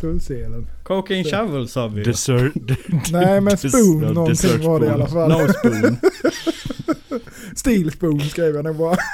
[0.00, 0.66] tullsedeln?
[0.82, 2.04] Cocaine shovel sa vi ju.
[2.04, 2.52] Dessert.
[3.12, 5.30] Nej men Des- spoon ja, någonting dessert var det i alla spoon.
[5.30, 5.46] fall.
[5.46, 5.96] No spoon.
[7.56, 8.96] Steel spoon skrev jag nog bara.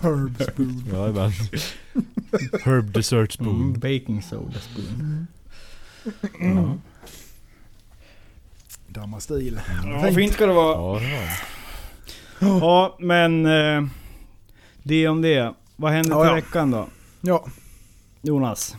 [0.00, 0.84] Herb spoon.
[0.92, 1.32] Jajamän.
[2.64, 3.56] Herb dessert spoon.
[3.60, 5.26] Mm, baking soda spoon.
[6.40, 6.56] Mm.
[6.56, 6.74] Ja.
[8.88, 9.60] Damma stil.
[9.84, 10.76] Ja, fint ska det vara.
[10.94, 13.46] Ja det var Ja, men...
[13.46, 13.82] Eh,
[14.82, 15.54] det om det.
[15.76, 16.34] Vad händer Ja, till ja.
[16.34, 16.88] veckan då?
[17.20, 17.46] Ja,
[18.22, 18.76] Jonas?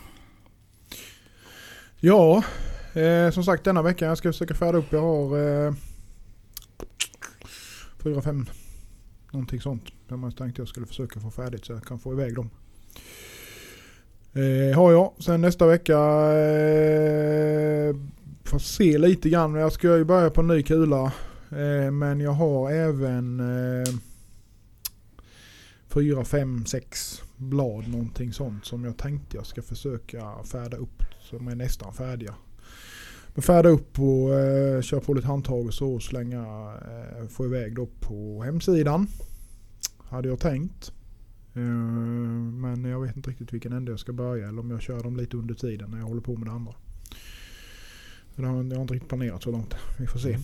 [2.00, 2.44] ja
[2.92, 4.92] eh, som sagt denna veckan jag ska försöka färda upp.
[4.92, 5.74] Jag har eh,
[8.02, 8.46] fyra, fem
[9.30, 9.84] någonting sånt.
[10.08, 12.50] Där man tänkte jag skulle försöka få färdigt så jag kan få iväg dem.
[14.32, 15.12] Eh, har jag.
[15.18, 15.98] Sen nästa vecka
[16.32, 17.96] eh,
[18.44, 19.54] får se lite grann.
[19.54, 21.12] Jag ska ju börja på en ny kula.
[21.50, 23.94] Eh, men jag har även eh,
[25.88, 31.02] fyra, fem, sex blad någonting sånt som jag tänkte jag ska försöka färda upp.
[31.22, 32.34] Som är nästan färdiga.
[33.34, 37.44] Men färda upp och eh, köra på lite handtag och så och slänga, eh, få
[37.44, 39.06] iväg då på hemsidan.
[39.98, 40.92] Hade jag tänkt.
[41.54, 45.02] Eh, Men jag vet inte riktigt vilken ände jag ska börja eller om jag kör
[45.02, 46.74] dem lite under tiden när jag håller på med det andra.
[48.36, 49.74] Det har jag har inte riktigt planerat så långt.
[49.98, 50.38] Vi får se.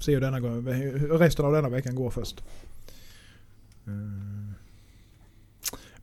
[0.00, 2.44] Se hur, denna, hur resten av denna veckan går först.
[3.86, 4.63] Eh,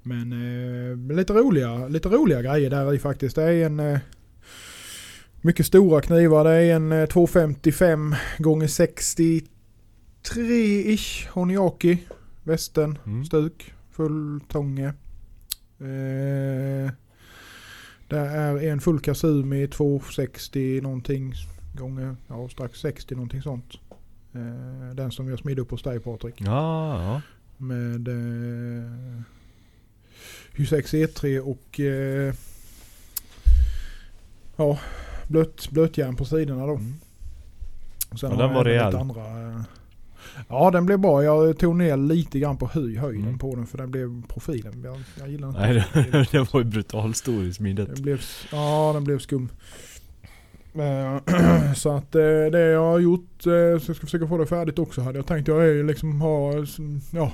[0.04, 3.36] Men eh, lite, roliga, lite roliga grejer där i faktiskt.
[3.36, 4.00] Det är en eh,
[5.42, 6.44] mycket stora knivar.
[6.44, 11.98] Det är en eh, 255 gånger 63 ish Honiaki.
[12.44, 12.98] Västen.
[13.06, 13.26] Mm.
[13.26, 13.74] Stuk.
[13.92, 14.88] Fulltånge.
[15.80, 16.92] Eh,
[18.08, 21.34] det är en full Kasumi 260 någonting
[21.74, 23.74] gånger, ja strax 60 någonting sånt.
[24.34, 26.36] Eh, den som jag smidde upp hos dig Patrik.
[26.38, 27.22] Ja, ja.
[27.58, 29.22] Med eh,
[30.58, 32.34] 26 E3 och eh,
[34.56, 34.80] ja,
[35.28, 36.74] blöt, blötjärn på sidorna då.
[36.76, 36.94] Mm.
[38.10, 38.96] Och sen har den var rejäl.
[38.96, 39.62] Andra, eh,
[40.48, 41.24] ja den blev bra.
[41.24, 43.38] Jag tog ner lite grann på höj, höjden Mm.
[43.40, 44.82] på den för den blev profilen.
[44.84, 47.96] Jag, jag gillar inte Nej, det, det var ju brutalt stor i smidet.
[47.96, 49.50] Den blev, ja, den blev skum.
[50.74, 54.80] Eh, Så att eh, det jag har gjort, så jag ska försöka få det färdigt
[54.80, 55.48] också hade jag tänkt.
[55.48, 56.54] Jag är ju liksom ha,
[57.12, 57.32] ja.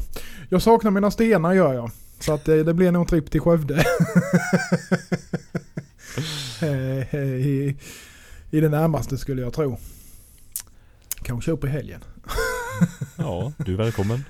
[0.49, 1.91] Jag saknar mina stenar gör jag.
[2.19, 3.85] Så att det, det blir nog en tripp till Skövde.
[6.61, 7.77] Eh, I,
[8.51, 9.77] I det närmaste skulle jag tro.
[11.21, 12.01] Kanske upp i helgen.
[13.17, 14.23] Ja, du är välkommen.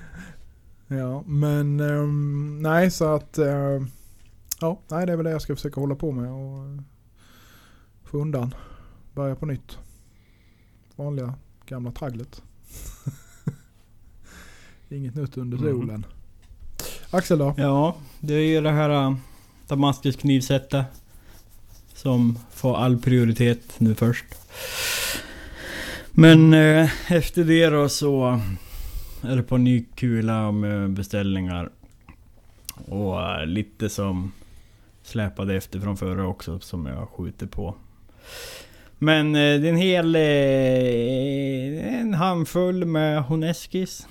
[0.88, 3.82] Ja, men ehm, nej så att eh,
[4.60, 6.80] ja, nej det är väl det jag ska försöka hålla på med och eh,
[8.04, 8.54] få undan.
[9.14, 9.78] Börja på nytt.
[10.96, 11.34] Vanliga
[11.66, 12.42] gamla tragglet.
[14.88, 15.66] Inget nytt under Mhm.
[15.66, 16.06] solen.
[17.10, 17.54] Axel då?
[17.56, 19.16] Ja, det är ju det här äh, uh,
[19.66, 20.86] Damaskus knivsättet.
[21.94, 24.24] Som får all prioritet nu först.
[26.10, 28.40] Men eh, efter det då så
[29.22, 31.70] är det på ny kula med beställningar.
[32.88, 34.32] Och eh, lite som
[35.02, 37.74] släpade efter från förra också som jag skjuter på.
[38.98, 40.16] Men eh, det är en hel...
[40.16, 44.06] Eh, en handfull med Honeskis.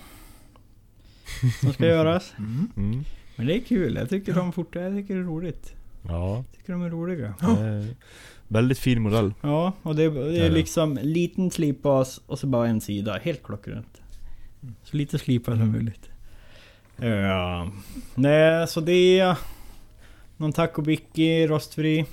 [1.61, 2.33] Som ska göras.
[2.37, 2.71] Mm.
[2.77, 3.03] Mm.
[3.35, 3.95] Men det är kul.
[3.95, 5.73] Jag tycker de fortfarande jag tycker det är roligt.
[6.07, 7.27] Ja, Jag tycker de är roliga.
[7.41, 7.85] eh,
[8.47, 9.33] väldigt fin modell.
[9.41, 10.51] Ja, och det, det är ja.
[10.53, 13.19] liksom liten slipbas och så bara en sida.
[13.23, 14.01] Helt klockrent.
[14.83, 16.09] Så lite slipad som möjligt.
[16.97, 17.71] Ja.
[18.15, 19.37] Nej, så det är...
[20.37, 22.05] Någon taco bicki, rostfri.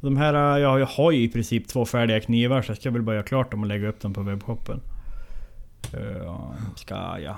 [0.00, 3.02] De här, jag, jag har ju i princip två färdiga knivar så jag ska väl
[3.02, 4.80] bara göra klart dem och lägga upp dem på webbshoppen.
[6.24, 7.36] Ja, ska jag.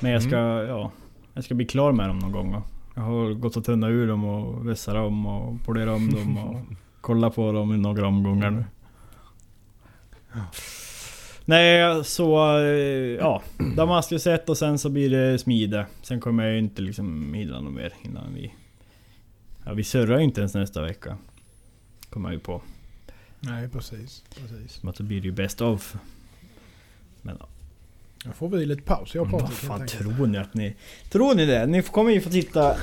[0.00, 0.90] Men jag ska, ja.
[1.34, 2.52] Jag ska bli klar med dem någon gång.
[2.52, 2.62] då.
[2.94, 6.60] Jag har gått och tunnat ur dem och vässat dem och polerat om dem och
[7.00, 8.64] kollat på dem i några omgångar nu.
[11.44, 12.66] Nej, så eh,
[13.20, 13.42] ja.
[13.76, 15.86] Damaskus 1 och sen så blir det smide.
[16.02, 18.54] Sen kommer jag ju inte liksom hindra något mer innan vi...
[19.64, 21.18] Ja, vi surrar ju inte ens nästa vecka.
[22.10, 22.62] Kommer jag ju på.
[23.40, 24.24] Nej precis.
[24.34, 24.72] precis.
[24.72, 25.96] Som att då blir det ju best of.
[27.22, 27.48] Men ja,
[28.26, 30.76] Då får vi lite paus jag och vad fan tror ni att ni...
[31.10, 31.66] Tror ni det?
[31.66, 32.76] Ni kommer ju få titta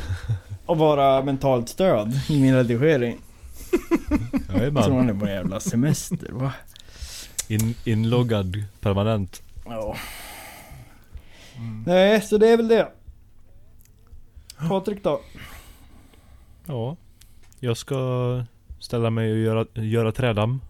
[0.66, 3.18] och vara mentalt stöd i min redigering.
[4.48, 5.08] Tror Jajamän.
[5.08, 6.54] ni på jävla semester va?
[7.48, 9.42] In, inloggad permanent.
[9.66, 9.96] Ja.
[11.56, 11.84] Mm.
[11.88, 12.88] Nej, så det är väl det.
[14.70, 15.22] Patrik då?
[16.66, 16.96] Ja.
[17.60, 17.96] Jag ska
[18.80, 20.62] ställa mig och göra, göra trädamm.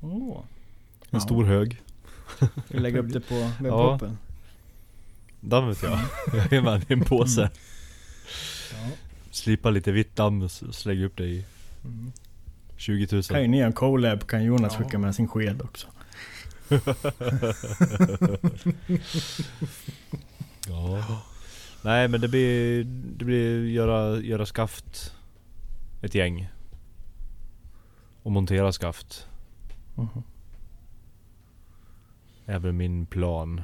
[0.00, 0.36] Åh.
[0.38, 1.20] En Ja.
[1.20, 1.80] stor hög.
[2.68, 4.18] Vi lägger upp det på webbshoppen.
[5.40, 6.00] Damm vet jag.
[6.34, 7.50] Jajamän, i en påse.
[8.72, 8.78] Ja.
[9.30, 11.44] Slipa lite vitt damm och s- slänga upp det i
[11.84, 12.12] Mm.
[12.76, 13.22] 20 000.
[13.22, 14.84] Kan ju ni göra en collab kan Jonas Ja.
[14.84, 15.86] skicka med sin sked också.
[20.68, 21.20] Ja.
[21.82, 22.84] Nej men det blir,
[23.16, 25.12] det blir göra, göra skaft.
[26.02, 26.48] Ett gäng.
[28.22, 29.26] Och montera skaft.
[29.94, 30.22] Mhm.
[32.46, 33.62] Är väl min plan.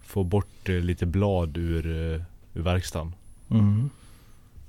[0.00, 2.22] Få bort eh, lite blad ur, eh,
[2.54, 3.14] ur verkstaden.
[3.48, 3.90] Mhm.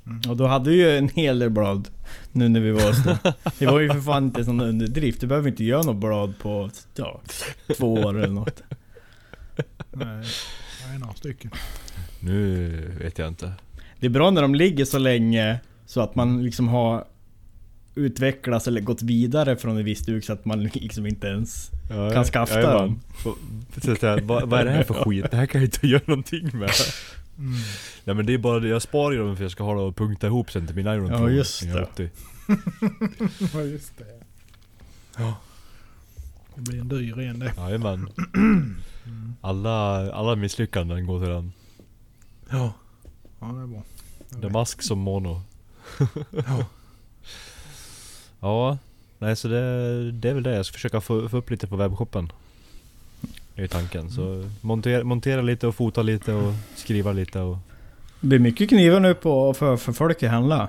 [0.06, 0.22] Mm.
[0.30, 1.90] Och då hade ju en hel del blad
[2.32, 3.04] nu när vi var hos.
[3.60, 5.22] Det var ju för fan inte sån underdrift.
[5.22, 7.22] Du behöver inte göra något blad på ja,
[7.78, 8.64] två år eller något.
[9.92, 10.26] Nej,
[10.88, 11.52] nej, några stycken.
[12.20, 12.70] Nu
[13.02, 13.54] vet jag inte.
[14.00, 17.06] Det är bra när de ligger så länge så att man liksom har
[17.96, 21.72] utvecklats eller gått vidare från en viss duk så att man liksom inte ens
[22.04, 22.26] kan
[22.74, 23.00] dem.
[23.26, 23.38] Och-
[23.84, 25.26] så att jag, vad, vad är det här för skit?
[25.32, 26.72] Det här kan jag inte göra någonting med.
[27.38, 27.54] Mm.
[28.04, 29.82] Nej men det är bara det, jag sparar ju dem för jag ska ha det
[29.82, 31.84] och punkta ihop sen till min Iron Ja, just är det.
[31.84, 32.10] 80.
[33.54, 34.06] Ja just det.
[35.18, 35.36] Ja.
[36.56, 37.54] Det blir en dyr en det.
[37.58, 38.10] Jajamän.
[38.36, 38.76] Mm.
[39.42, 41.52] Alla, alla misslyckanden går till den.
[42.50, 42.74] Ja.
[43.40, 43.84] Ja, det är bra.
[44.30, 44.42] Jag vet.
[44.42, 45.42] Damask som mono.
[46.48, 46.66] Ja.
[48.42, 48.78] Ja,
[49.20, 50.56] nej så det, det är väl det.
[50.56, 52.32] Jag ska försöka få, få upp lite på webbshoppen.
[53.56, 54.10] Det är tanken.
[54.12, 57.58] Så montera, montera lite och fota lite och skriva lite och...
[58.22, 60.68] Det blir mycket knivar nu på, för, för folk att handla.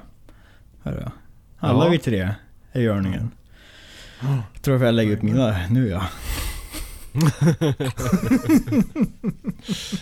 [0.82, 1.10] Hör jag.
[1.58, 1.90] Alla Ja.
[1.90, 2.34] vi tre
[2.72, 3.30] är i görningen.
[4.52, 5.88] Jag tror att jag lägger upp mina nu.
[5.88, 6.02] Ja.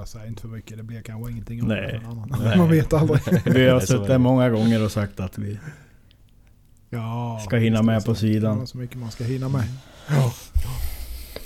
[0.00, 0.76] Ja, jag säger inte för mycket.
[0.76, 1.94] Det blir kanske ingenting av Nej.
[1.94, 2.34] en annan.
[2.42, 2.58] Nej.
[2.58, 3.20] Man vet aldrig.
[3.44, 5.58] Vi har suttit där många gånger och sagt att vi
[6.90, 8.20] Ja, ska hinna med det på så.
[8.20, 8.56] sidan.
[8.58, 9.64] Det är så mycket man ska hinna med.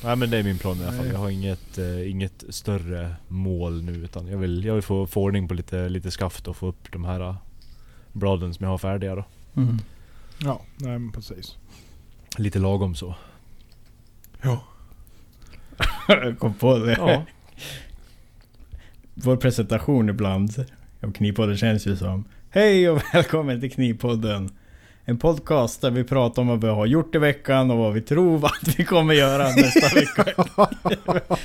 [0.05, 1.07] Nej men det är min plan i alla fall.
[1.07, 5.23] Jag har inget, eh, inget större mål nu utan jag vill, jag vill få, få
[5.23, 7.37] ordning på lite, lite skaft och få upp de här eh,
[8.13, 9.25] bladen som jag har färdiga då.
[9.57, 9.79] Mm.
[10.39, 11.57] Ja, nej men precis.
[12.39, 13.15] Lite lagom så.
[14.43, 14.65] Ja.
[16.09, 16.93] Jag kom på det.
[16.93, 17.25] Ja.
[19.15, 20.67] Vår presentation ibland
[21.03, 24.51] av Knivpodden känns ju som Hej och välkommen till Knivpodden.
[25.05, 28.01] En podcast där vi pratar om vad vi har gjort i veckan och vad vi
[28.01, 30.25] tror att vi kommer göra nästa vecka.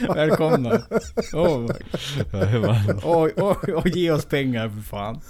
[0.14, 0.82] Välkomna.
[2.34, 3.00] Jajamän.
[3.04, 5.22] oj, oj, oj, ge oss pengar för fan.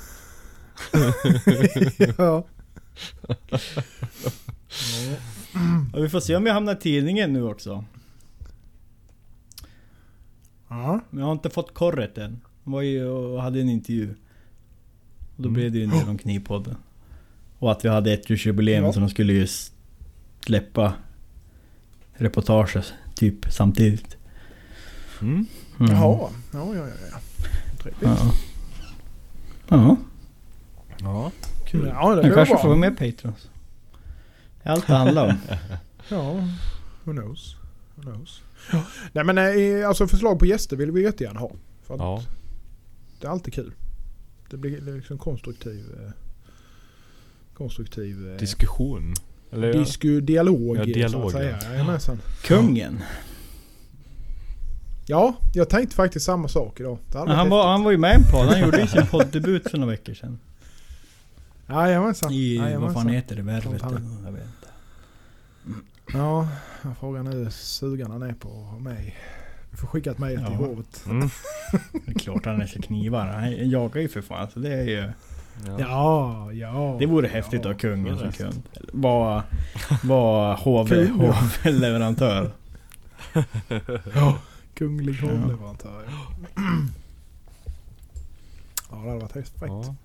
[2.18, 2.46] ja.
[5.94, 7.86] Och vi får se om vi hamnar i tidningen nu också.
[10.70, 10.99] Ja.
[11.09, 12.41] Men jag har inte fått korret än.
[12.63, 14.09] Jag var ju och hade en intervju.
[15.36, 15.53] Och då Mm.
[15.53, 16.76] blev det ju en del om Knivpodden.
[17.59, 18.93] Och att vi hade ett jubileum Ja.
[18.93, 19.47] så de skulle ju
[20.45, 20.93] släppa
[22.13, 24.17] reportaget typ samtidigt.
[25.22, 25.45] Mm.
[25.80, 25.91] Mm.
[25.91, 26.30] Jaha.
[26.53, 26.88] Ja, ja, ja.
[27.11, 27.17] ja.
[27.84, 28.01] Trevligt.
[28.01, 28.32] Ja.
[29.67, 29.97] Ja.
[30.99, 31.32] Ja.
[31.67, 31.88] Kul.
[31.88, 32.61] Ja, det Jag kanske bra.
[32.63, 33.49] får med Patrons.
[34.63, 35.38] Det är allt det handlar om.
[36.09, 36.34] Ja,
[37.03, 37.55] who knows.
[37.95, 38.41] Who knows.
[38.72, 38.84] Ja.
[39.13, 41.51] Nej men eh, alltså förslag på gäster vill vi jättegärna ha.
[41.84, 42.24] För att Ja.
[43.22, 43.74] Det är alltid kul.
[44.49, 45.86] Det blir liksom konstruktiv...
[46.05, 46.11] Eh,
[47.53, 48.32] konstruktiv...
[48.32, 49.13] Eh, Diskussion.
[49.51, 51.59] Eller disku, dialog, Ja, dialog, så att säga.
[51.61, 51.70] ja.
[51.72, 52.20] Jajamensan.
[52.43, 52.99] Kungen.
[55.07, 56.97] Ja, jag tänkte faktiskt samma sak idag.
[57.13, 58.47] Han, var, han var ju med i en podd.
[58.47, 60.39] Han gjorde ju sin poddebut för några veckor sedan.
[61.70, 62.32] Jajamensan.
[62.32, 63.41] I, vad fan heter det?
[63.41, 63.82] Värvet?
[63.82, 64.67] Han- eller- Jag vet inte.
[66.14, 66.47] Ja,
[66.84, 68.49] jag frågar nu hur sugen han är på
[68.80, 69.16] mig.
[69.72, 70.66] Vi får skicka ett mejl till Ja.
[70.66, 71.03] hovet.
[71.05, 71.30] Mm.
[72.05, 73.26] Det är klart han är så knivar.
[73.28, 74.47] Han jagar ju för fan.
[74.53, 75.12] Så det är ju...
[75.68, 75.80] Ja.
[75.80, 76.95] Ja, ja.
[76.99, 77.70] Det vore häftigt ja.
[77.72, 78.62] att ha kungen det som är kund.
[78.93, 79.43] Var,
[80.03, 81.22] var HV, Kung,
[84.16, 84.38] ja.
[84.74, 86.03] Kunglig hovleverantör.
[86.07, 86.62] Ja.
[88.91, 89.64] ja, det hade varit häftigt.
[89.68, 89.95] Ja.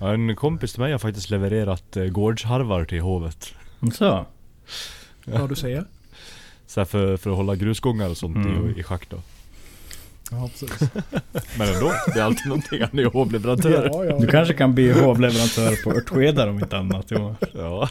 [0.00, 3.54] Ja, En kompis till mig har faktiskt levererat eh, gårdsharvar till hovet.
[3.94, 4.26] Så.
[5.24, 5.84] Ja, du ser.
[6.66, 8.70] Så här för, för att hålla grusgångar och sånt Mm.
[8.76, 9.16] i, i schack då.
[10.30, 10.80] Ja, precis.
[11.58, 12.80] Men ändå, det är alltid någonting.
[12.80, 13.88] Han är ju hovleverantör.
[13.92, 17.10] Ja, ja, Du kanske kan bli hovleverantör på Örtskedar om inte annat.
[17.54, 17.88] Ja.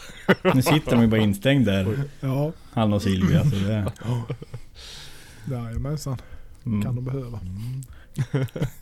[0.55, 2.03] Nu sitter de ju bara instängd där.
[2.19, 3.43] Ja, Han och Silvia.
[3.43, 3.91] Så det,
[5.51, 6.17] jajamensan.
[6.63, 6.95] Kan mm.
[6.95, 7.39] de behöva.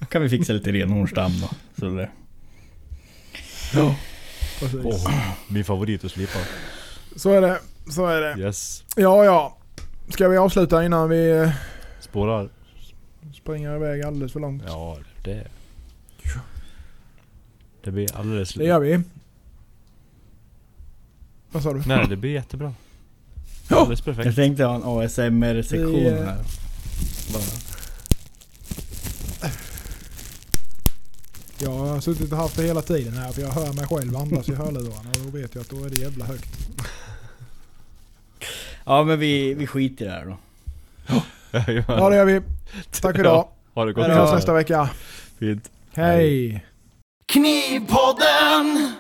[0.10, 1.50] kan vi fixa lite renhornsdamm då.
[1.80, 2.10] Så det.
[3.74, 3.96] Ja,
[4.60, 4.80] precis.
[4.84, 5.12] Åh,
[5.48, 6.40] min favorit att slipa.
[7.16, 7.60] Så är det.
[7.90, 8.42] Så är det.
[8.42, 8.84] Yes.
[8.96, 9.58] Ja, ja.
[10.10, 11.52] Ska vi avsluta innan vi eh,
[12.00, 12.50] Spårar.
[13.34, 14.64] springer iväg alldeles för långt?
[14.68, 15.48] Ja, det...
[17.84, 18.54] Det blir alldeles...
[18.54, 19.02] Det gör vi.
[21.52, 21.84] Vad sa du?
[21.88, 22.74] Nej, det blir jättebra.
[23.70, 24.36] Alldeles Jag perfekt.
[24.36, 26.38] tänkte ha en ASMR-sektion Vi, eh, här.
[27.34, 27.44] Bara.
[31.62, 34.50] Jag har suttit och haft det hela tiden här för jag hör mig själv andas
[34.50, 36.50] i hörlurarna och då vet jag att då är det jävla högt.
[38.90, 40.38] Ja men vi, vi skiter i det här då.
[41.52, 42.42] Ja det gör vi.
[43.02, 43.48] Tack för idag.
[43.74, 44.08] Ha det gott.
[44.08, 44.90] Vi hörs nästa vecka.
[45.40, 45.72] Fint.
[45.94, 46.66] Hej.
[47.26, 48.94] Knivpodden!